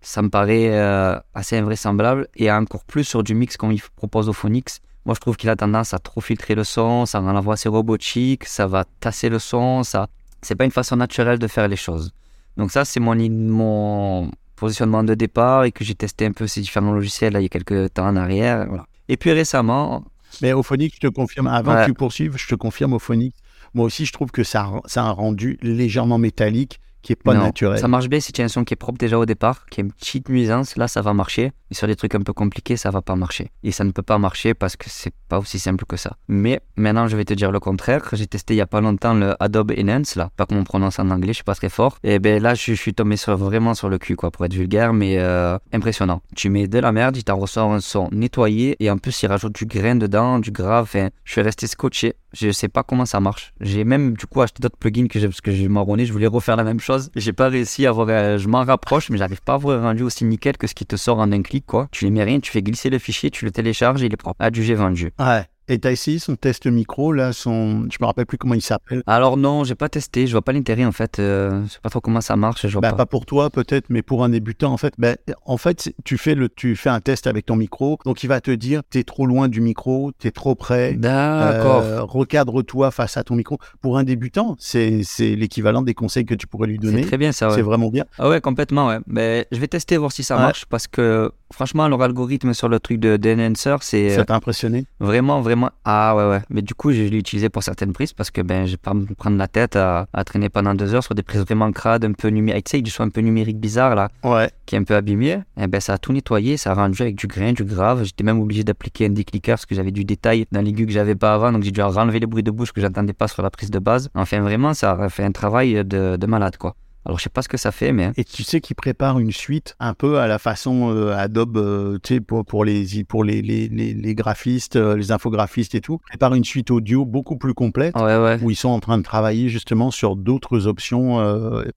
[0.01, 2.27] Ça me paraît euh, assez invraisemblable.
[2.35, 4.81] Et encore plus sur du mix comme il propose au Phonix.
[5.05, 7.53] Moi je trouve qu'il a tendance à trop filtrer le son, ça rend la voix
[7.53, 10.07] assez robotique, ça va tasser le son, ça...
[10.43, 12.11] C'est pas une façon naturelle de faire les choses.
[12.57, 14.31] Donc ça c'est mon, mon
[14.61, 17.51] positionnement de départ et que j'ai testé un peu ces différents logiciels là, il y
[17.51, 18.65] a quelques temps en arrière.
[18.69, 18.85] Voilà.
[19.09, 20.05] Et puis récemment,
[20.41, 21.81] Mais Auphonic, je te confirme, avant Ouais.
[21.81, 23.33] que tu poursuives, je te confirme Auphonic.
[23.73, 27.33] Moi aussi, je trouve que ça, ça a un rendu légèrement métallique qui est pas
[27.33, 27.79] non, naturel.
[27.79, 29.81] ça marche bien si tu as un son qui est propre déjà au départ, qui
[29.81, 31.51] a une petite nuisance, là ça va marcher.
[31.69, 33.51] Mais sur des trucs un peu compliqués, ça va pas marcher.
[33.63, 36.17] Et ça ne peut pas marcher parce que c'est pas aussi simple que ça.
[36.27, 38.09] Mais maintenant, je vais te dire le contraire.
[38.11, 40.99] J'ai testé il y a pas longtemps le Adobe Enhance, là, pas comment on prononce
[40.99, 41.97] en anglais, je suis pas très fort.
[42.03, 44.53] Et ben là, je, je suis tombé sur, vraiment sur le cul, quoi, pour être
[44.53, 46.21] vulgaire, mais euh, impressionnant.
[46.35, 49.27] Tu mets de la merde, il t'en ressort un son nettoyé et en plus, il
[49.27, 50.83] rajoute du grain dedans, du grave.
[50.83, 52.15] Enfin, je suis resté scotché.
[52.33, 53.53] Je sais pas comment ça marche.
[53.59, 56.05] J'ai même du coup acheté d'autres plugins que j'ai parce que j'ai marronné.
[56.05, 57.11] Je voulais refaire la même chose.
[57.15, 58.07] J'ai pas réussi à avoir.
[58.09, 60.73] euh, je m'en rapproche, mais j'arrive pas à avoir un rendu aussi nickel que ce
[60.73, 61.87] qui te sort en un clic, quoi.
[61.91, 64.17] Tu les mets rien, tu fais glisser le fichier, tu le télécharges, et il est
[64.17, 64.37] propre.
[64.43, 65.11] Adjugé vendu.
[65.19, 65.45] Ouais.
[65.71, 67.87] Et t'as essayé son test micro, là, son...
[67.89, 69.03] Je me rappelle plus comment il s'appelle.
[69.07, 71.17] Alors non, j'ai pas testé, je vois pas l'intérêt en fait.
[71.19, 72.97] euh, je sais pas trop comment ça marche, je vois Bah, pas.
[72.97, 74.93] pas pour toi peut-être, mais pour un débutant en fait.
[74.97, 75.13] Bah,
[75.45, 78.27] en fait, c'est- tu fais le, tu fais un test avec ton micro, donc il
[78.27, 80.93] va te dire t'es trop loin du micro, t'es trop près.
[80.93, 81.81] D'accord.
[81.83, 83.57] Euh, recadre-toi face à ton micro.
[83.81, 87.01] Pour un débutant, c'est c'est l'équivalent des conseils que tu pourrais lui c'est donner.
[87.05, 87.47] très bien ça.
[87.47, 87.55] Ouais.
[87.55, 88.03] C'est vraiment bien.
[88.19, 88.99] Ah ouais, complètement, ouais.
[89.07, 90.41] Mais je vais tester, voir si ça Ouais.
[90.41, 94.35] marche, parce que franchement, leur algorithme sur le truc de d'Enhancer, c'est Ça euh, t'a
[94.35, 94.85] impressionné?
[94.99, 95.69] vraiment, vraiment.
[95.85, 96.41] Ah ouais, ouais.
[96.49, 98.93] Mais du coup, je l'ai utilisé pour certaines prises, parce que ben, je vais pas
[98.93, 102.05] me prendre la tête à, à traîner pendant deux heures sur des prises vraiment crades,
[102.05, 102.65] un peu numériques.
[102.65, 104.49] Tu sais, du son un peu numérique bizarre, là, Ouais.
[104.65, 105.39] qui est un peu abîmé.
[105.59, 108.03] Et ben, ça a tout nettoyé, ça a rendu avec du grain, du grave.
[108.03, 111.15] J'étais même obligé d'appliquer un décliqueur, parce que j'avais du détail dans l'aigu que j'avais
[111.15, 113.49] pas avant, donc j'ai dû renlever les bruits de bouche que j'entendais pas sur la
[113.49, 114.09] prise de base.
[114.15, 116.75] Enfin, vraiment, ça a fait un travail de, de malade, quoi.
[117.05, 118.11] Alors, je sais pas ce que ça fait, mais.
[118.17, 121.97] Et tu sais qu'ils préparent une suite un peu à la façon euh, Adobe, euh,
[122.03, 125.81] tu sais, pour, pour, les, pour les, les, les, les graphistes, euh, les infographistes et
[125.81, 125.99] tout.
[126.05, 127.95] Ils préparent une suite audio beaucoup plus complète.
[127.95, 128.39] Ouais, ouais.
[128.43, 131.17] où ils sont en train de travailler justement sur d'autres options.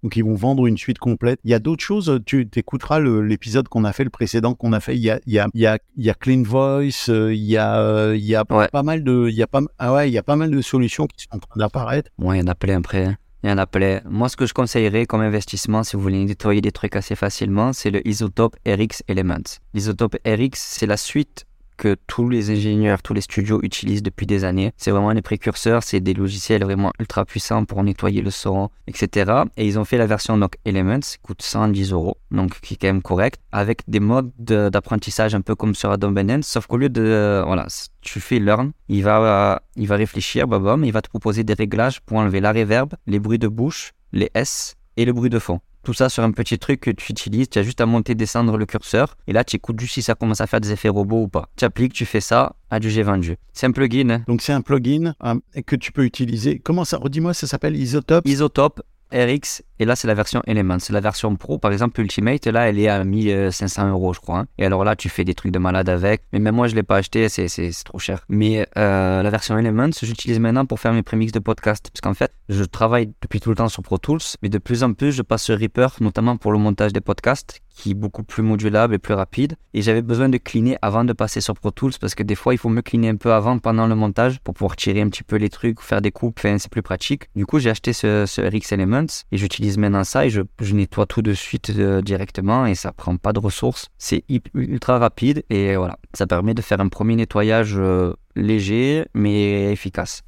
[0.03, 1.39] donc, ils vont vendre une suite complète.
[1.45, 2.20] Il y a d'autres choses.
[2.27, 4.95] Tu écouteras l'épisode qu'on a fait, le précédent qu'on a fait.
[4.95, 7.09] Il y a, il y a, il y a, il y a Clean Voice.
[7.09, 8.68] il y a, il y a Ouais.
[8.68, 10.61] pas mal de, il y a pas, ah ouais, il y a pas mal de
[10.61, 12.11] solutions qui sont en train d'apparaître.
[12.18, 13.05] Ouais, il y en a plein après.
[13.07, 13.16] hein.
[13.45, 14.01] Il y en a plein.
[14.09, 17.74] Moi, ce que je conseillerais comme investissement, si vous voulez nettoyer des trucs assez facilement,
[17.74, 19.61] c'est le Isotope RX Elements.
[19.74, 21.45] L'Isotope RX, c'est la suite
[21.77, 24.72] que tous les ingénieurs, tous les studios utilisent depuis des années.
[24.77, 29.33] C'est vraiment les précurseurs, c'est des logiciels vraiment ultra puissants pour nettoyer le son, etc.
[29.57, 32.89] Et ils ont fait la version donc Elements, coûte 110 euros, donc qui est quand
[32.89, 36.77] même correct, avec des modes de- d'apprentissage un peu comme sur Adobe Enhance, sauf qu'au
[36.77, 37.66] lieu de, euh, voilà,
[38.01, 42.18] tu fais learn, il va, euh, réfléchir, bah, il va te proposer des réglages pour
[42.18, 45.61] enlever la reverb, les bruits de bouche, les S et le bruit de fond.
[45.85, 48.57] Tout ça sur un petit truc que tu utilises, tu as juste à monter, descendre
[48.57, 51.22] le curseur, et là tu écoutes juste si ça commence à faire des effets robots
[51.22, 51.49] ou pas.
[51.57, 53.37] Tu appliques, tu fais ça, j'ai vendu.
[53.53, 54.24] C'est un plugin, hein.
[54.26, 55.35] Donc, c'est un plugin euh,
[55.66, 56.59] que tu peux utiliser.
[56.59, 58.26] Comment ça, redis-moi, ça s'appelle Isotope?
[58.26, 58.82] Isotope
[59.12, 60.78] RX, et là c'est la version Elements.
[60.78, 64.40] C'est la version Pro, par exemple Ultimate, là elle est à 1500 euros je crois.
[64.40, 64.46] hein.
[64.59, 66.82] Et alors là tu fais des trucs de malade avec, mais même moi je l'ai
[66.82, 68.24] pas acheté, c'est, trop cher.
[68.28, 72.14] Mais euh, la version Elements, j'utilise maintenant pour faire mes prémix de podcast, parce qu'en
[72.14, 75.12] fait je travaille depuis tout le temps sur Pro Tools, mais de plus en plus
[75.12, 78.99] je passe Reaper, notamment pour le montage des podcasts, qui est beaucoup plus modulable et
[78.99, 79.57] plus rapide.
[79.75, 82.55] Et j'avais besoin de cleaner avant de passer sur Pro Tools, parce que des fois
[82.55, 85.25] il faut me cleaner un peu avant, pendant le montage, pour pouvoir tirer un petit
[85.25, 87.25] peu les trucs, faire des coupes, enfin, c'est plus pratique.
[87.35, 91.07] Du coup j'ai acheté ce, ce RX Elements, et j'utilise maintenant ça, et je, nettoie
[91.07, 93.89] tout de suite euh, directement, et ça prend pas de ressources.
[93.99, 99.72] C'est ultra rapide, et voilà, ça permet de faire un premier nettoyage euh, léger, mais
[99.72, 100.22] efficace.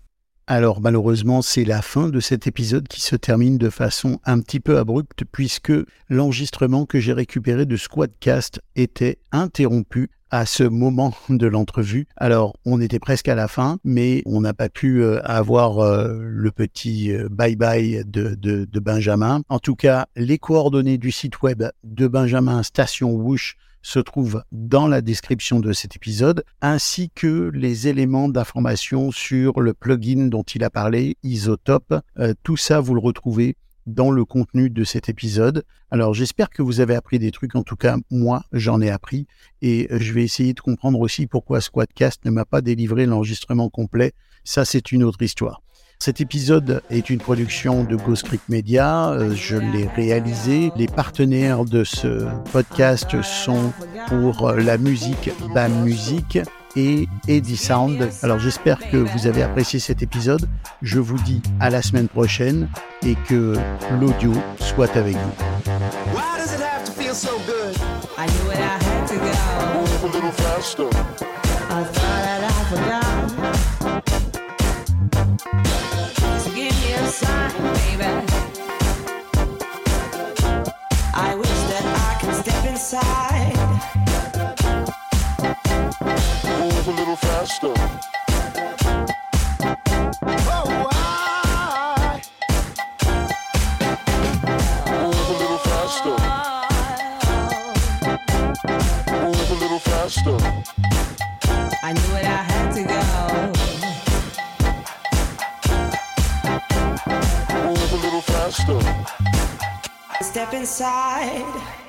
[0.49, 4.61] Alors malheureusement, c'est la fin de cet épisode qui se termine de façon un petit
[4.61, 5.73] peu abrupte puisque
[6.09, 12.07] l'enregistrement que j'ai récupéré de Squadcast était interrompu à ce moment de l'entrevue.
[12.17, 16.17] Alors, on était presque à la fin, mais on n'a pas pu euh, avoir euh,
[16.21, 19.43] le petit euh, bye-bye de, Benjamin.
[19.49, 23.57] En tout cas, les coordonnées du site web de Benjamin Station Whoosh
[23.87, 29.75] se trouvent dans la description de cet épisode, ainsi que les éléments d'information sur le
[29.75, 31.95] plugin dont il a parlé, Isotope.
[32.19, 33.57] Euh, tout ça, vous le retrouvez
[33.87, 35.65] dans le contenu de cet épisode.
[35.93, 39.29] Alors j'espère que vous avez appris des trucs, en tout cas moi j'en ai appris
[39.63, 44.15] et je vais essayer de comprendre aussi pourquoi Squadcast ne m'a pas délivré l'enregistrement complet.
[44.43, 45.63] Ça c'est une autre histoire.
[45.99, 49.09] Cet épisode est une production de Ghost Creek Media.
[49.09, 50.71] Euh, je l'ai réalisé.
[50.77, 53.73] Les partenaires de ce podcast sont
[54.09, 56.39] pour la musique BAM Music
[56.77, 58.09] et Eddie Sound.
[58.23, 60.49] Alors j'espère que vous avez apprécié cet épisode.
[60.83, 62.69] Je vous dis à la semaine prochaine
[63.05, 63.55] et que
[63.99, 65.47] l'audio soit avec vous.
[77.99, 78.25] I
[81.35, 83.57] wish that I could step inside.
[86.45, 87.69] Move a little faster.
[94.93, 96.17] Move a little faster.
[99.23, 100.37] Move a little faster.
[101.83, 103.56] I knew it, I had to go.
[110.21, 111.86] Step inside.